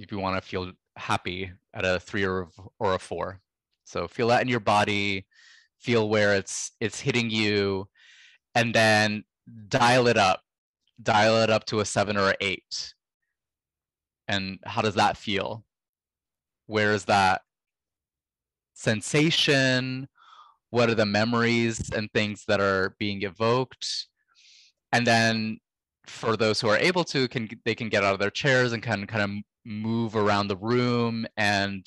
[0.00, 3.40] if you want to feel happy at a three or, or a four.
[3.84, 5.26] So feel that in your body,
[5.78, 7.88] feel where it's it's hitting you,
[8.54, 9.24] and then
[9.68, 10.40] dial it up.
[11.02, 12.94] Dial it up to a seven or an eight.
[14.28, 15.64] And how does that feel?
[16.66, 17.42] Where is that
[18.74, 20.08] sensation
[20.70, 24.06] what are the memories and things that are being evoked
[24.92, 25.58] and then
[26.06, 28.82] for those who are able to can they can get out of their chairs and
[28.82, 29.30] can kind of
[29.64, 31.86] move around the room and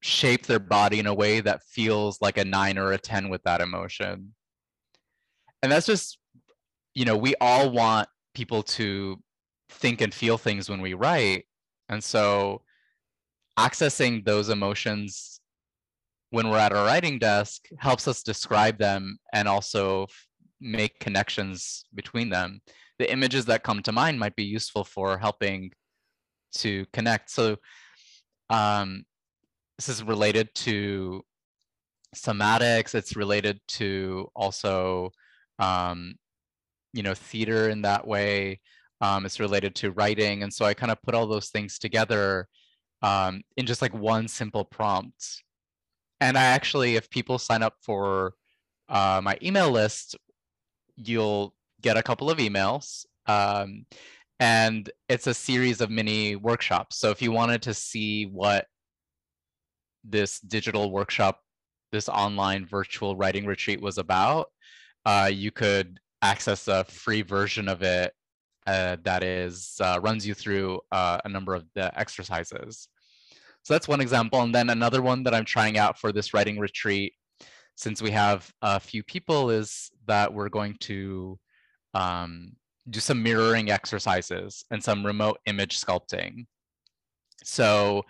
[0.00, 3.42] shape their body in a way that feels like a 9 or a 10 with
[3.44, 4.34] that emotion
[5.62, 6.18] and that's just
[6.94, 9.18] you know we all want people to
[9.70, 11.46] think and feel things when we write
[11.88, 12.60] and so
[13.58, 15.40] accessing those emotions
[16.34, 20.06] when we're at our writing desk helps us describe them and also
[20.60, 22.60] make connections between them.
[22.98, 25.70] The images that come to mind might be useful for helping
[26.58, 27.30] to connect.
[27.30, 27.56] So
[28.50, 29.04] um,
[29.78, 31.22] this is related to
[32.14, 32.94] somatics.
[32.94, 35.10] It's related to also,
[35.58, 36.14] um,
[36.92, 38.60] you know, theater in that way.
[39.00, 40.42] Um, it's related to writing.
[40.42, 42.48] And so I kind of put all those things together
[43.02, 45.42] um, in just like one simple prompt.
[46.20, 48.34] And I actually, if people sign up for
[48.88, 50.16] uh, my email list,
[50.96, 53.04] you'll get a couple of emails.
[53.26, 53.84] Um,
[54.40, 56.98] and it's a series of mini workshops.
[56.98, 58.66] So if you wanted to see what
[60.02, 61.40] this digital workshop,
[61.92, 64.48] this online virtual writing retreat was about,
[65.06, 68.12] uh, you could access a free version of it
[68.66, 72.88] uh, that is uh, runs you through uh, a number of the exercises.
[73.62, 74.42] So that's one example.
[74.42, 77.14] And then another one that I'm trying out for this writing retreat,
[77.76, 81.38] since we have a few people, is that we're going to
[81.94, 82.52] um,
[82.90, 86.46] do some mirroring exercises and some remote image sculpting.
[87.42, 88.04] So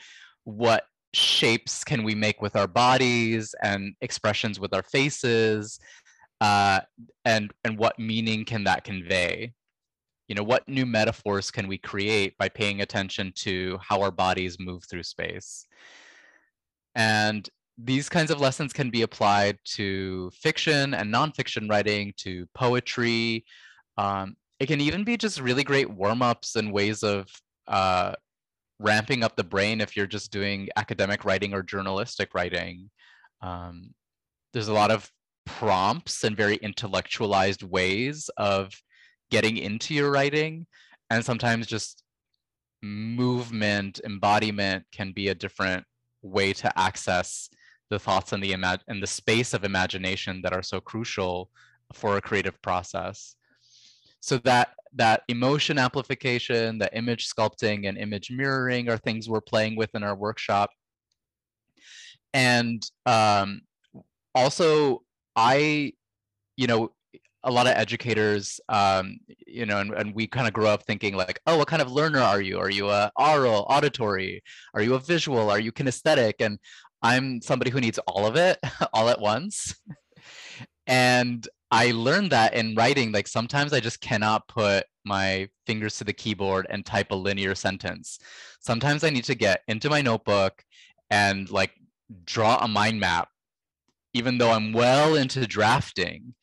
[0.44, 0.84] what
[1.14, 5.78] shapes can we make with our bodies and expressions with our faces
[6.40, 6.80] uh,
[7.24, 9.52] and and what meaning can that convey
[10.28, 14.58] you know what new metaphors can we create by paying attention to how our bodies
[14.58, 15.66] move through space
[16.94, 23.44] and these kinds of lessons can be applied to fiction and nonfiction writing to poetry
[23.98, 27.28] um, it can even be just really great warm-ups and ways of
[27.66, 28.12] uh,
[28.78, 32.90] ramping up the brain if you're just doing academic writing or journalistic writing.
[33.40, 33.94] Um,
[34.52, 35.10] there's a lot of
[35.46, 38.72] prompts and very intellectualized ways of
[39.30, 40.66] getting into your writing
[41.10, 42.02] and sometimes just
[42.82, 45.84] movement embodiment can be a different
[46.22, 47.48] way to access
[47.90, 51.50] the thoughts and the imag- and the space of imagination that are so crucial
[51.92, 53.36] for a creative process
[54.24, 59.76] so that that emotion amplification the image sculpting and image mirroring are things we're playing
[59.76, 60.70] with in our workshop
[62.32, 63.60] and um,
[64.34, 65.02] also
[65.36, 65.92] i
[66.56, 66.90] you know
[67.46, 71.14] a lot of educators, um, you know, and, and we kind of grow up thinking
[71.14, 72.58] like, oh, what kind of learner are you?
[72.58, 74.42] Are you a oral, auditory?
[74.72, 75.50] Are you a visual?
[75.50, 76.34] Are you kinesthetic?
[76.40, 76.58] And
[77.02, 78.58] I'm somebody who needs all of it
[78.94, 79.74] all at once.
[80.86, 86.04] and I learned that in writing, like sometimes I just cannot put my fingers to
[86.04, 88.20] the keyboard and type a linear sentence.
[88.60, 90.64] Sometimes I need to get into my notebook
[91.10, 91.72] and like
[92.24, 93.28] draw a mind map,
[94.12, 96.34] even though I'm well into drafting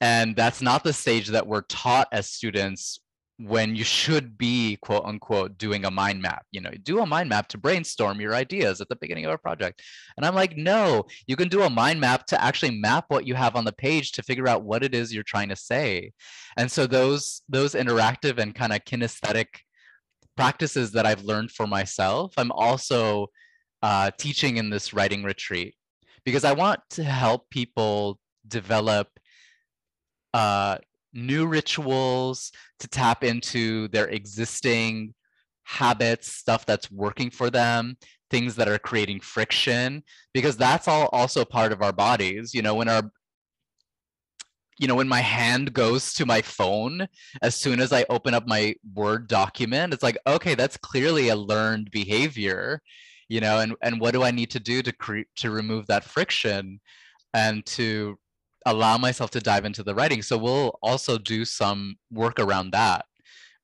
[0.00, 2.98] and that's not the stage that we're taught as students
[3.38, 7.28] when you should be quote unquote doing a mind map you know do a mind
[7.28, 9.82] map to brainstorm your ideas at the beginning of a project.
[10.16, 13.34] And i'm like no you can do a mind map to actually map what you
[13.34, 16.12] have on the page to figure out what it is you're trying to say.
[16.56, 19.46] And so those those interactive and kind of kinesthetic
[20.36, 23.26] practices that i've learned for myself i'm also
[23.82, 25.74] uh, teaching in this writing retreat
[26.24, 29.08] because i want to help people develop
[30.34, 30.78] uh,
[31.12, 35.14] new rituals to tap into their existing
[35.64, 37.96] habits, stuff that's working for them,
[38.30, 42.54] things that are creating friction, because that's all also part of our bodies.
[42.54, 43.10] You know, when our
[44.78, 47.06] you know, when my hand goes to my phone,
[47.40, 51.36] as soon as I open up my Word document, it's like, okay, that's clearly a
[51.36, 52.80] learned behavior,
[53.28, 56.04] you know, and, and what do I need to do to create to remove that
[56.04, 56.80] friction
[57.34, 58.18] and to
[58.66, 60.22] allow myself to dive into the writing.
[60.22, 63.04] So we'll also do some work around that.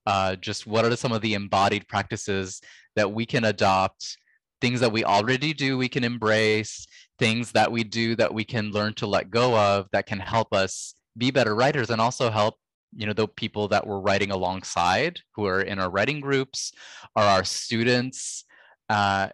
[0.07, 2.61] Uh, just what are some of the embodied practices
[2.97, 4.17] that we can adopt,
[4.61, 6.87] things that we already do, we can embrace,
[7.19, 10.53] things that we do that we can learn to let go of that can help
[10.55, 12.55] us be better writers and also help
[12.97, 16.73] you know the people that we're writing alongside who are in our writing groups
[17.17, 18.45] are our students
[18.89, 19.29] uh,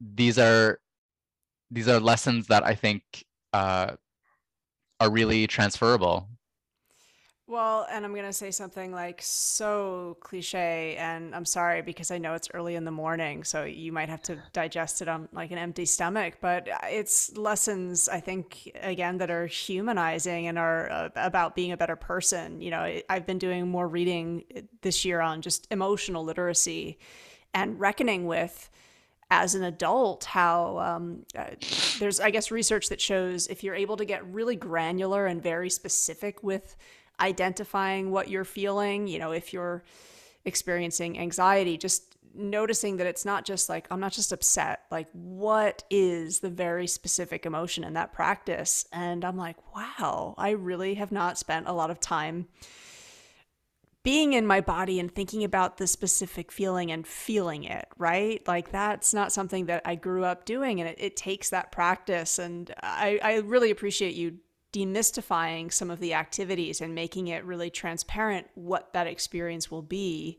[0.00, 0.78] these are
[1.70, 3.02] these are lessons that i think
[3.52, 3.92] uh,
[5.00, 6.28] are really transferable.
[7.46, 12.16] Well, and I'm going to say something like so cliche, and I'm sorry because I
[12.16, 15.50] know it's early in the morning, so you might have to digest it on like
[15.50, 21.08] an empty stomach, but it's lessons, I think, again, that are humanizing and are uh,
[21.16, 22.62] about being a better person.
[22.62, 24.44] You know, I've been doing more reading
[24.80, 26.98] this year on just emotional literacy
[27.52, 28.70] and reckoning with
[29.42, 31.46] as an adult how um, uh,
[31.98, 35.70] there's i guess research that shows if you're able to get really granular and very
[35.70, 36.76] specific with
[37.20, 39.06] identifying what you're feeling.
[39.06, 39.84] You know, if you're
[40.44, 44.80] experiencing anxiety, just noticing that it's not just like, I'm not just upset.
[44.90, 48.86] Like, what is the very specific emotion in that practice?
[48.92, 52.48] And I'm like, wow, I really have not spent a lot of time
[54.04, 58.46] being in my body and thinking about the specific feeling and feeling it, right?
[58.46, 60.78] Like that's not something that I grew up doing.
[60.78, 62.38] And it, it takes that practice.
[62.38, 64.36] And I, I really appreciate you
[64.74, 70.38] demystifying some of the activities and making it really transparent what that experience will be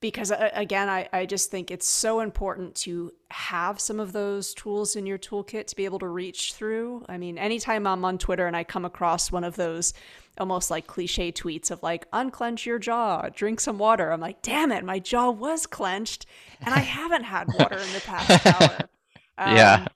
[0.00, 4.54] because uh, again I, I just think it's so important to have some of those
[4.54, 8.18] tools in your toolkit to be able to reach through i mean anytime i'm on
[8.18, 9.94] twitter and i come across one of those
[10.38, 14.72] almost like cliche tweets of like unclench your jaw drink some water i'm like damn
[14.72, 16.26] it my jaw was clenched
[16.60, 18.88] and i haven't had water in the past hour
[19.38, 19.86] um, yeah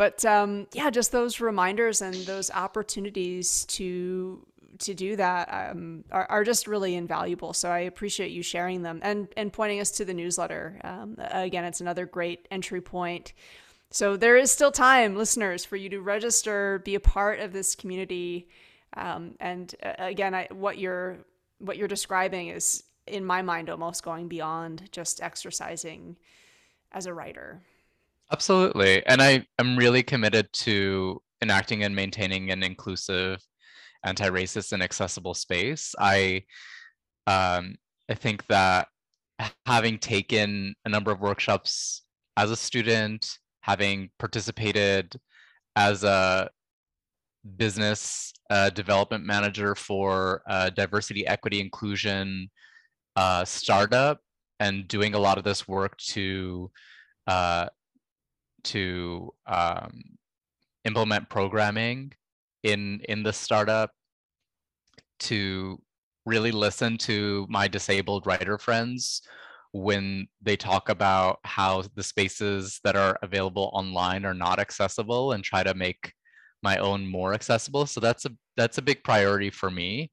[0.00, 4.46] but um, yeah, just those reminders and those opportunities to
[4.78, 7.52] to do that um, are, are just really invaluable.
[7.52, 10.80] So I appreciate you sharing them and and pointing us to the newsletter.
[10.84, 13.34] Um, again, it's another great entry point.
[13.90, 17.74] So there is still time, listeners, for you to register, be a part of this
[17.74, 18.48] community.
[18.96, 21.18] Um, and uh, again, I, what you're
[21.58, 26.16] what you're describing is, in my mind, almost going beyond just exercising
[26.92, 27.60] as a writer.
[28.32, 29.04] Absolutely.
[29.06, 33.44] And I am really committed to enacting and maintaining an inclusive,
[34.04, 35.94] anti-racist and accessible space.
[35.98, 36.44] I
[37.26, 37.76] um,
[38.08, 38.88] I think that
[39.66, 42.02] having taken a number of workshops
[42.36, 45.14] as a student, having participated
[45.76, 46.50] as a
[47.56, 50.42] business uh, development manager for
[50.74, 52.50] diversity, equity, inclusion
[53.16, 54.20] uh, startup,
[54.60, 56.70] and doing a lot of this work to
[57.26, 57.66] uh,
[58.64, 59.90] to um,
[60.84, 62.12] implement programming
[62.62, 63.90] in in the startup
[65.18, 65.80] to
[66.26, 69.22] really listen to my disabled writer friends
[69.72, 75.44] when they talk about how the spaces that are available online are not accessible and
[75.44, 76.12] try to make
[76.62, 80.10] my own more accessible so that's a that's a big priority for me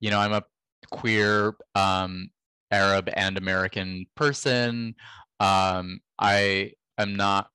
[0.00, 0.42] you know i'm a
[0.90, 2.28] queer um,
[2.70, 4.94] arab and american person
[5.40, 7.48] um, i am not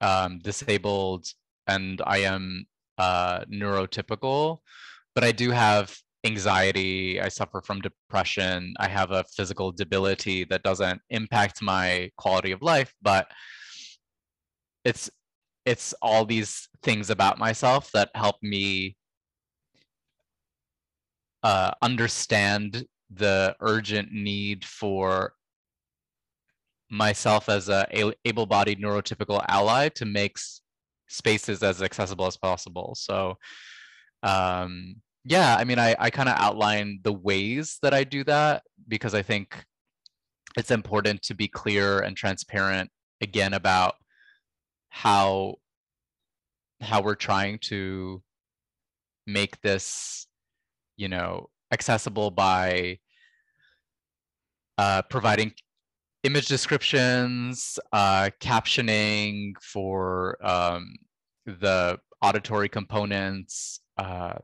[0.00, 1.26] um, disabled
[1.66, 2.66] and I am
[2.98, 4.58] uh, neurotypical,
[5.14, 7.20] but I do have anxiety.
[7.20, 8.74] I suffer from depression.
[8.78, 13.30] I have a physical debility that doesn't impact my quality of life, but
[14.84, 15.10] it's
[15.64, 18.96] it's all these things about myself that help me
[21.42, 25.32] uh, understand the urgent need for
[26.90, 27.86] myself as a
[28.24, 30.36] able-bodied neurotypical ally to make
[31.08, 32.94] spaces as accessible as possible.
[32.96, 33.36] So
[34.22, 38.62] um, yeah, I mean, I, I kind of outline the ways that I do that
[38.88, 39.64] because I think
[40.56, 42.90] it's important to be clear and transparent
[43.20, 43.94] again about
[44.90, 45.56] how
[46.80, 48.22] how we're trying to
[49.26, 50.26] make this
[50.96, 52.98] you know accessible by
[54.78, 55.52] uh, providing
[56.22, 60.94] image descriptions, uh, captioning for um,
[61.46, 64.34] the auditory components, uh,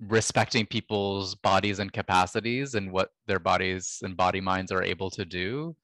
[0.00, 5.24] respecting people's bodies and capacities and what their bodies and body minds are able to
[5.24, 5.74] do.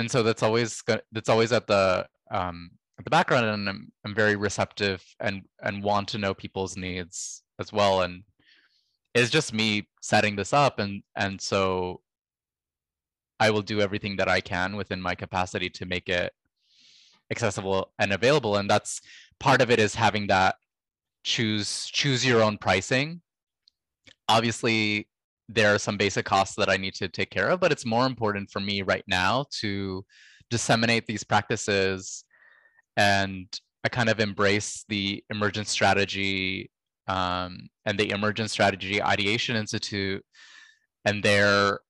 [0.00, 0.82] And so that's always
[1.12, 5.84] that's always at the um, at the background, and I'm I'm very receptive and and
[5.84, 8.00] want to know people's needs as well.
[8.02, 8.24] And
[9.14, 12.00] it's just me setting this up, and and so
[13.38, 16.32] I will do everything that I can within my capacity to make it
[17.30, 18.56] accessible and available.
[18.56, 19.02] And that's
[19.38, 20.56] part of it is having that
[21.24, 23.20] choose choose your own pricing.
[24.28, 25.09] Obviously,
[25.52, 28.06] there are some basic costs that I need to take care of, but it's more
[28.06, 30.04] important for me right now to
[30.48, 32.24] disseminate these practices
[32.96, 33.46] and
[33.84, 36.70] I kind of embrace the emergent strategy
[37.06, 40.24] um, and the emergent strategy ideation institute
[41.04, 41.80] and their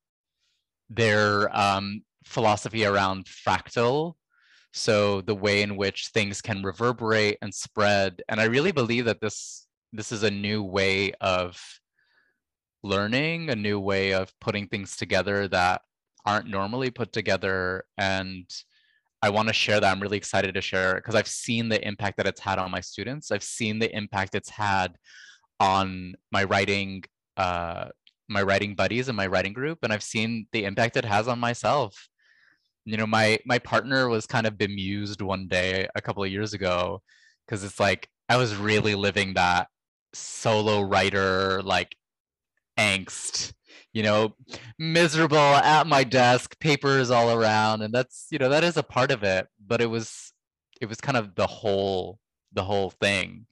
[0.89, 4.15] their um, philosophy around fractal.
[4.73, 8.23] So the way in which things can reverberate and spread.
[8.29, 11.61] And i really believe that this this is a new way of
[12.83, 15.83] learning, a new way of putting things together that
[16.24, 17.85] aren't normally put together.
[17.99, 18.49] And
[19.22, 19.91] I want to share that.
[19.91, 22.81] I'm really excited to share because I've seen the impact that it's had on my
[22.81, 23.31] students.
[23.31, 24.97] I've seen the impact it's had
[25.59, 27.05] on my writing,
[27.37, 27.89] uh,
[28.28, 31.39] my writing buddies and my writing group, and I've seen the impact it has on
[31.39, 32.09] myself.
[32.87, 36.55] You know, my my partner was kind of bemused one day a couple of years
[36.55, 37.03] ago
[37.47, 39.68] because it's like I was really living that
[40.14, 41.95] solo writer like
[42.81, 43.53] angst
[43.93, 44.35] you know
[44.78, 49.11] miserable at my desk papers all around and that's you know that is a part
[49.11, 50.33] of it but it was
[50.81, 52.18] it was kind of the whole
[52.53, 53.47] the whole thing.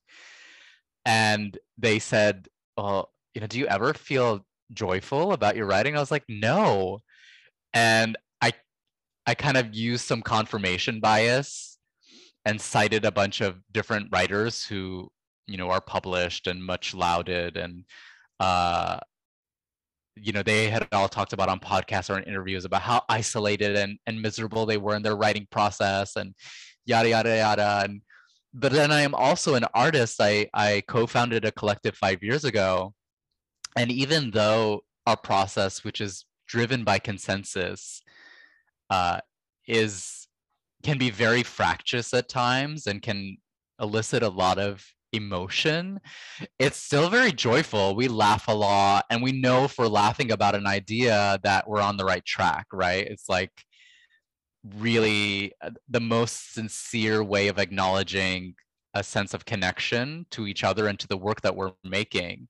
[1.04, 5.96] And they said well you know do you ever feel joyful about your writing?
[5.96, 7.00] I was like no.
[7.74, 8.52] And i
[9.26, 11.78] i kind of used some confirmation bias
[12.44, 15.10] and cited a bunch of different writers who
[15.46, 17.84] you know are published and much lauded and
[18.40, 18.98] uh
[20.22, 23.76] you know they had all talked about on podcasts or in interviews about how isolated
[23.76, 26.34] and, and miserable they were in their writing process and
[26.84, 27.80] yada yada yada.
[27.84, 28.02] And
[28.54, 30.16] but then i am also an artist.
[30.20, 32.94] I i co-founded a collective five years ago.
[33.76, 38.02] And even though our process which is driven by consensus
[38.90, 39.20] uh,
[39.66, 40.28] is
[40.82, 43.36] can be very fractious at times and can
[43.80, 46.00] elicit a lot of emotion,
[46.58, 47.96] it's still very joyful.
[47.96, 51.80] We laugh a lot, and we know if we're laughing about an idea that we're
[51.80, 53.06] on the right track, right?
[53.06, 53.52] It's like
[54.76, 58.54] really uh, the most sincere way of acknowledging
[58.94, 62.48] a sense of connection to each other and to the work that we're making.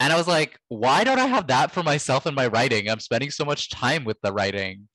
[0.00, 2.90] And I was like, why don't I have that for myself in my writing?
[2.90, 4.88] I'm spending so much time with the writing.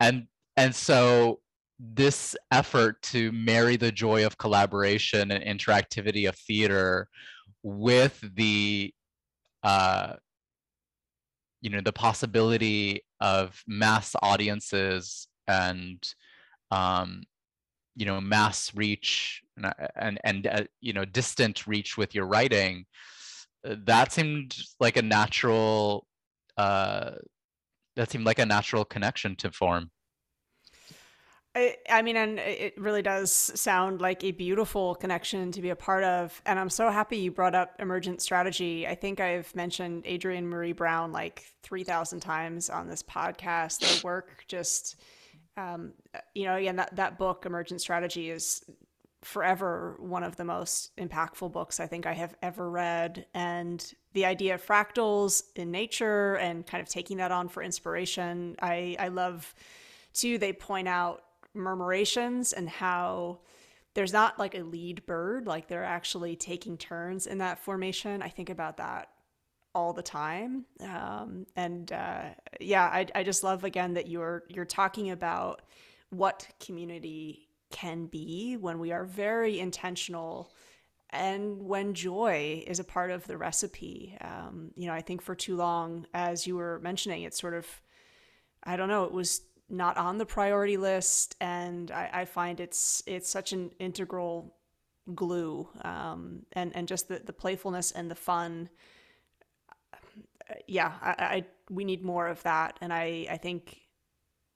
[0.00, 0.26] And
[0.56, 1.40] and so
[1.92, 7.08] this effort to marry the joy of collaboration and interactivity of theater
[7.62, 8.92] with the
[9.62, 10.14] uh,
[11.60, 16.14] you know the possibility of mass audiences and
[16.70, 17.22] um,
[17.96, 22.84] you know mass reach and and, and uh, you know distant reach with your writing
[23.64, 26.06] that seemed like a natural
[26.56, 27.12] uh,
[27.96, 29.90] that seemed like a natural connection to form
[31.56, 36.02] I, mean, and it really does sound like a beautiful connection to be a part
[36.02, 36.42] of.
[36.46, 38.88] And I'm so happy you brought up emergent strategy.
[38.88, 43.80] I think I've mentioned Adrienne Maree Brown like 3,000 times on this podcast.
[43.80, 44.96] Their work just,
[45.56, 45.92] um,
[46.34, 48.64] you know, again, that, that book, Emergent Strategy, is
[49.22, 53.26] forever one of the most impactful books I think I have ever read.
[53.32, 58.56] And the idea of fractals in nature and kind of taking that on for inspiration,
[58.60, 59.54] I, I love
[60.14, 60.38] too.
[60.38, 61.22] They point out
[61.54, 63.40] murmurations and how
[63.94, 68.22] there's not like a lead bird, like they're actually taking turns in that formation.
[68.22, 69.08] I think about that
[69.74, 70.64] all the time.
[70.80, 72.22] Um, and uh,
[72.60, 75.62] yeah, I, I just love again that you're you're talking about
[76.10, 80.52] what community can be when we are very intentional
[81.10, 84.16] and when joy is a part of the recipe.
[84.20, 87.66] Um, you know, I think for too long, as you were mentioning, it's sort of
[88.62, 89.42] I don't know, it was
[89.76, 94.54] not on the priority list, and I, I find it's it's such an integral
[95.14, 98.68] glue, um, and and just the the playfulness and the fun.
[100.66, 103.80] Yeah, I, I we need more of that, and I I think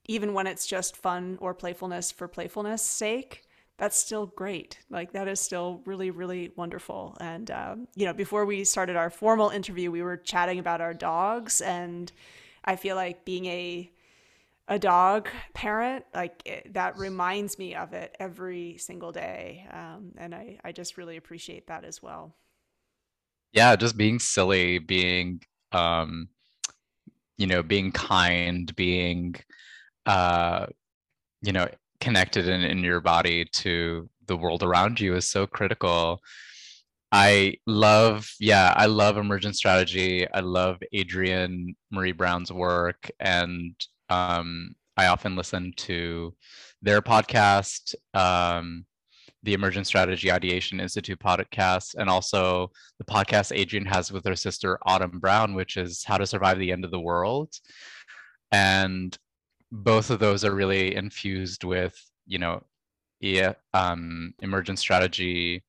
[0.06, 3.44] even when it's just fun or playfulness for playfulness sake,
[3.76, 4.78] that's still great.
[4.90, 7.16] Like that is still really, really wonderful.
[7.20, 10.94] And um, you know, before we started our formal interview, we were chatting about our
[10.94, 12.10] dogs, and
[12.64, 13.90] I feel like being a
[14.68, 19.66] a dog parent, like it, that reminds me of it every single day.
[19.72, 22.36] Um, and I, I just really appreciate that as well.
[23.52, 25.40] Yeah, just being silly, being,
[25.72, 26.28] um,
[27.38, 29.36] you know, being kind, being,
[30.04, 30.66] uh,
[31.40, 31.66] you know,
[32.00, 36.20] connected in, in your body to the world around you is so critical.
[37.10, 40.30] I love, yeah, I love emergent strategy.
[40.30, 43.10] I love Adrienne Maree Brown's work.
[43.18, 43.74] And
[44.08, 46.34] um, I often listen to
[46.82, 48.84] their podcast, um,
[49.44, 54.78] the Emergent Strategy Ideation Institute podcast, and also the podcast Adrienne has with her sister
[54.82, 57.54] Autumn Brown, which is How to Survive the End of the World.
[58.50, 59.16] And
[59.70, 61.94] both of those are really infused with,
[62.26, 62.64] you know,
[63.74, 65.64] um, emergent strategy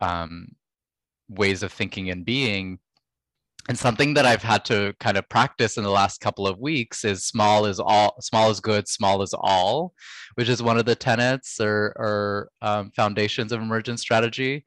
[0.00, 0.48] um,
[1.28, 2.78] ways of thinking and being
[3.70, 7.04] and something that I've had to kind of practice in the last couple of weeks
[7.04, 9.94] is small is all, small is good, small is all,
[10.34, 14.64] which is one of the tenets or, or um, foundations of emergent strategy.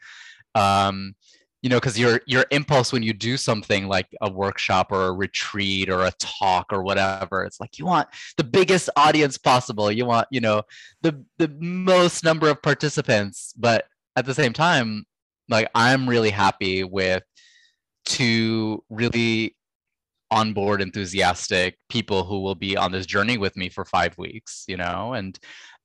[0.55, 1.15] Um,
[1.61, 5.11] you know because your your impulse when you do something like a workshop or a
[5.11, 10.05] retreat or a talk or whatever it's like you want the biggest audience possible you
[10.05, 10.61] want you know
[11.03, 13.85] the the most number of participants but
[14.17, 15.05] at the same time
[15.47, 17.23] like i'm really happy with
[18.05, 19.55] two really
[20.31, 24.77] onboard enthusiastic people who will be on this journey with me for 5 weeks you
[24.77, 25.13] know?
[25.13, 25.37] And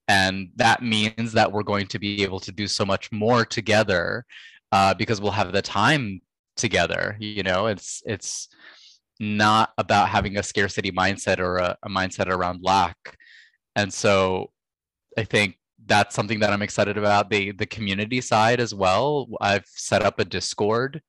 [0.08, 4.24] and that means that we're going to be able to do so much more together
[4.72, 6.20] uh, because we'll have the time
[6.56, 7.66] together you know?
[7.66, 8.48] It's it's
[9.20, 12.96] not about having a scarcity mindset or a, a mindset around lack.
[13.76, 14.50] And so
[15.16, 19.28] i think that's something that i'm excited about the the community side as well.
[19.40, 21.02] I've set up a discord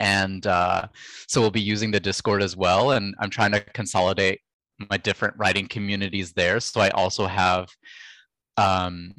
[0.00, 0.86] and uh,
[1.26, 4.40] so we'll be using the discord as well and i'm trying to consolidate
[4.90, 6.60] my different writing communities there.
[6.60, 7.68] So i also have
[8.56, 9.14] um,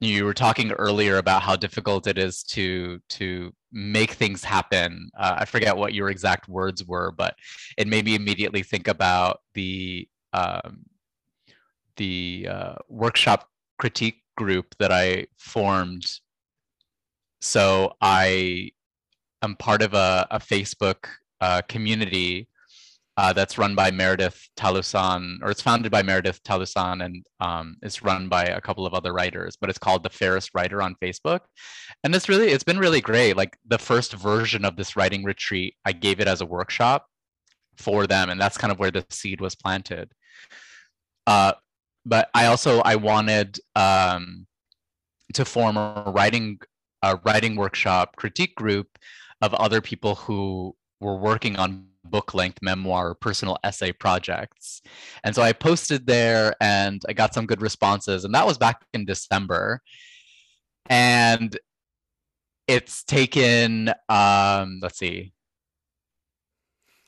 [0.00, 5.10] you were talking earlier about how difficult it is to to make things happen.
[5.18, 7.34] Uh, i forget what your exact words were but
[7.76, 10.84] it made me immediately think about the um,
[11.96, 13.48] the uh, workshop
[13.78, 16.06] critique group that i formed.
[17.40, 18.70] So i
[19.46, 21.06] am part of a, a facebook
[21.40, 22.48] uh, community
[23.18, 28.02] uh, that's run by Meredith Talusan, or it's founded by Meredith Talusan, and um, it's
[28.02, 29.56] run by a couple of other writers.
[29.58, 31.40] But it's called the Fairest Writer on Facebook,
[32.04, 33.34] and it's really it's been really great.
[33.34, 37.06] Like the first version of this writing retreat, I gave it as a workshop
[37.78, 40.12] for them, and that's kind of where the seed was planted.
[41.26, 41.54] Uh,
[42.04, 44.46] but I also I wanted um,
[45.32, 46.58] to form a writing
[47.02, 48.88] a writing workshop critique group
[49.42, 54.80] of other people who were working on book length memoir or personal essay projects.
[55.24, 58.24] And so I posted there and I got some good responses.
[58.24, 59.82] And that was back in December.
[60.88, 61.58] And
[62.68, 65.32] it's taken, um, let's see,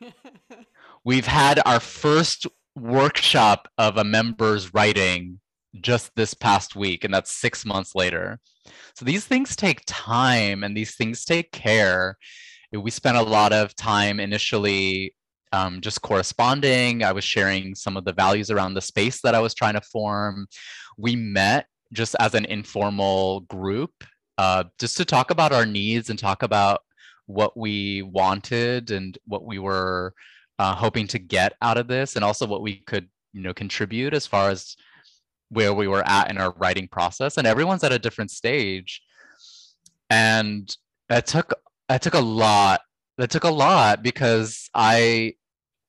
[1.05, 5.41] we've had our first workshop of a member's writing
[5.81, 8.41] just this past week, and that's six months later.
[8.95, 12.17] So these things take time and these things take care
[12.73, 15.15] we spent a lot of time initially
[15.53, 17.03] um, just corresponding.
[17.03, 19.81] I was sharing some of the values around the space that I was trying to
[19.81, 20.47] form.
[20.99, 23.93] We met just as an informal group
[24.37, 26.83] uh, just to talk about our needs and talk about
[27.27, 30.13] what we wanted and what we were
[30.59, 34.15] uh, hoping to get out of this and also what we could you know contribute
[34.15, 34.77] as far as
[35.51, 39.03] where we were at in our writing process and everyone's at a different stage
[40.11, 40.77] and
[41.11, 41.53] it took
[41.89, 42.81] that took a lot.
[43.17, 45.35] That took a lot because I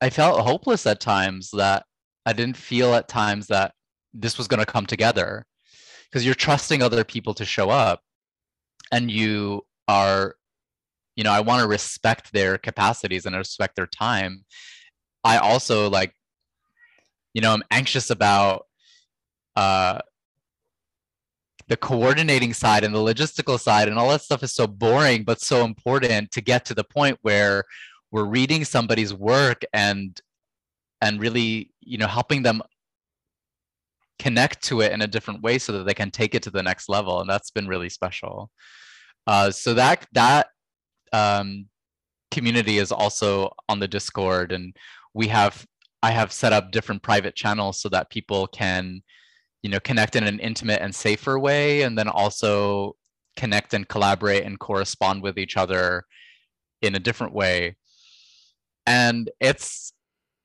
[0.02, 1.86] I felt hopeless at times that
[2.26, 3.74] I didn't feel at times that
[4.14, 5.46] this was going to come together
[6.10, 8.02] because you're trusting other people to show up
[8.92, 10.36] and you are
[11.16, 14.44] you know i want to respect their capacities and respect their time
[15.24, 16.16] i also like
[17.36, 18.66] you know i'm anxious about
[19.60, 20.00] uh
[21.68, 25.40] the coordinating side and the logistical side and all that stuff is so boring but
[25.40, 27.64] so important to get to the point where
[28.12, 30.22] we're reading somebody's work and
[31.02, 32.62] and really you know helping them
[34.20, 36.62] connect to it in a different way so that they can take it to the
[36.62, 37.22] next level.
[37.22, 38.52] And that's been really special.
[39.26, 40.48] Uh, so that that
[41.14, 41.68] um,
[42.30, 44.76] community is also on the discord and
[45.16, 45.66] we have
[46.04, 49.02] i have set up different private channels so that people can
[49.62, 52.96] you know connect in an intimate and safer way and then also
[53.36, 56.04] connect and collaborate and correspond with each other
[56.82, 57.76] in a different way.
[58.86, 59.94] And it's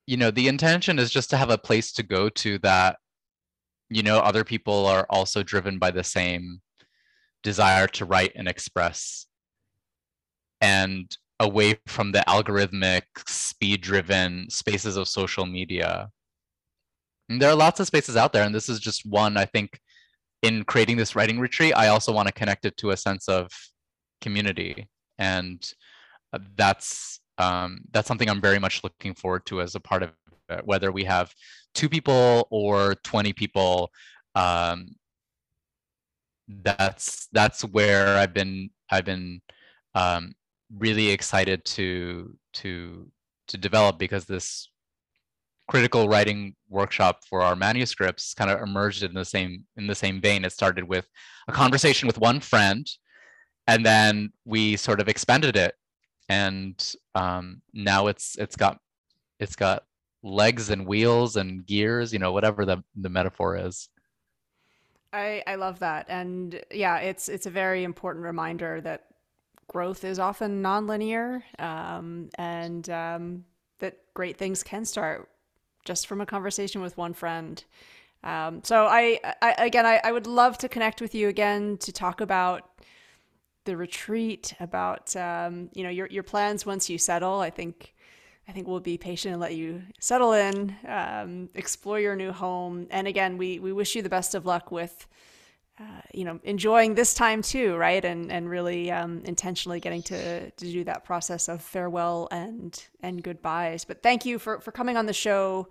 [0.07, 2.97] you know the intention is just to have a place to go to that
[3.89, 6.61] you know other people are also driven by the same
[7.43, 9.27] desire to write and express.
[10.61, 16.09] And away from the algorithmic speed driven spaces of social media
[17.29, 19.37] and there are lots of spaces out there, and this is just one.
[19.37, 19.79] I think
[20.41, 23.49] in creating this writing retreat, I also want to connect it to a sense of
[24.21, 25.67] community, and
[26.33, 30.11] uh, that's um, that's something I'm very much looking forward to as a part of
[30.49, 30.65] it.
[30.65, 31.33] Whether we have
[31.73, 33.89] two people or 20 people,
[34.35, 34.89] um,
[36.47, 39.41] that's that's where I've been I've been
[39.95, 40.33] um,
[40.77, 43.09] really excited to to
[43.47, 44.69] to develop because this
[45.67, 50.21] critical writing workshop for our manuscripts kind of emerged in the same in the same
[50.21, 50.45] vein.
[50.45, 51.07] It started with
[51.47, 52.87] a conversation with one friend,
[53.67, 55.75] and then we sort of expanded it,
[56.29, 58.79] and um, now it's it's got
[59.39, 59.83] it's got
[60.23, 63.89] legs and wheels and gears, you know, whatever the the metaphor is.
[65.13, 69.05] I I love that, and yeah, it's it's a very important reminder that
[69.67, 73.45] growth is often nonlinear, um, and um,
[73.79, 75.29] that great things can start
[75.85, 77.63] just from a conversation with one friend.
[78.23, 81.91] Um, so I, I again, I, I would love to connect with you again to
[81.91, 82.69] talk about
[83.65, 87.39] the retreat, about um, you know your your plans once you settle.
[87.39, 87.93] I think
[88.47, 92.87] I think we'll be patient and let you settle in, um, explore your new home,
[92.89, 95.07] and again, we we wish you the best of luck with.
[95.77, 98.05] Uh, you know, enjoying this time too, right?
[98.05, 103.21] And and really um, intentionally getting to to do that process of farewell and and
[103.21, 103.83] goodbyes.
[103.83, 105.67] But thank you for for coming on the show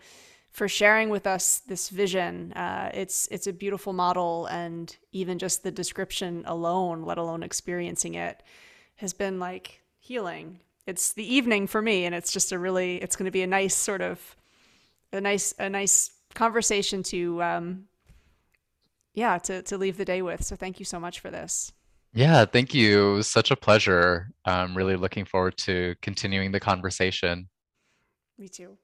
[0.54, 2.52] for sharing with us this vision.
[2.52, 8.14] Uh, it's it's a beautiful model, and even just the description alone, let alone experiencing
[8.14, 8.42] it,
[8.96, 10.60] has been like healing.
[10.86, 13.46] It's the evening for me, and it's just a really it's going to be a
[13.46, 14.36] nice sort of
[15.14, 17.86] a nice a nice conversation to um,
[19.14, 20.44] yeah to to leave the day with.
[20.44, 21.72] So thank you so much for this.
[22.12, 23.22] Yeah, thank you.
[23.22, 24.30] Such a pleasure.
[24.44, 27.48] I'm really looking forward to continuing the conversation.
[28.38, 28.78] Me too.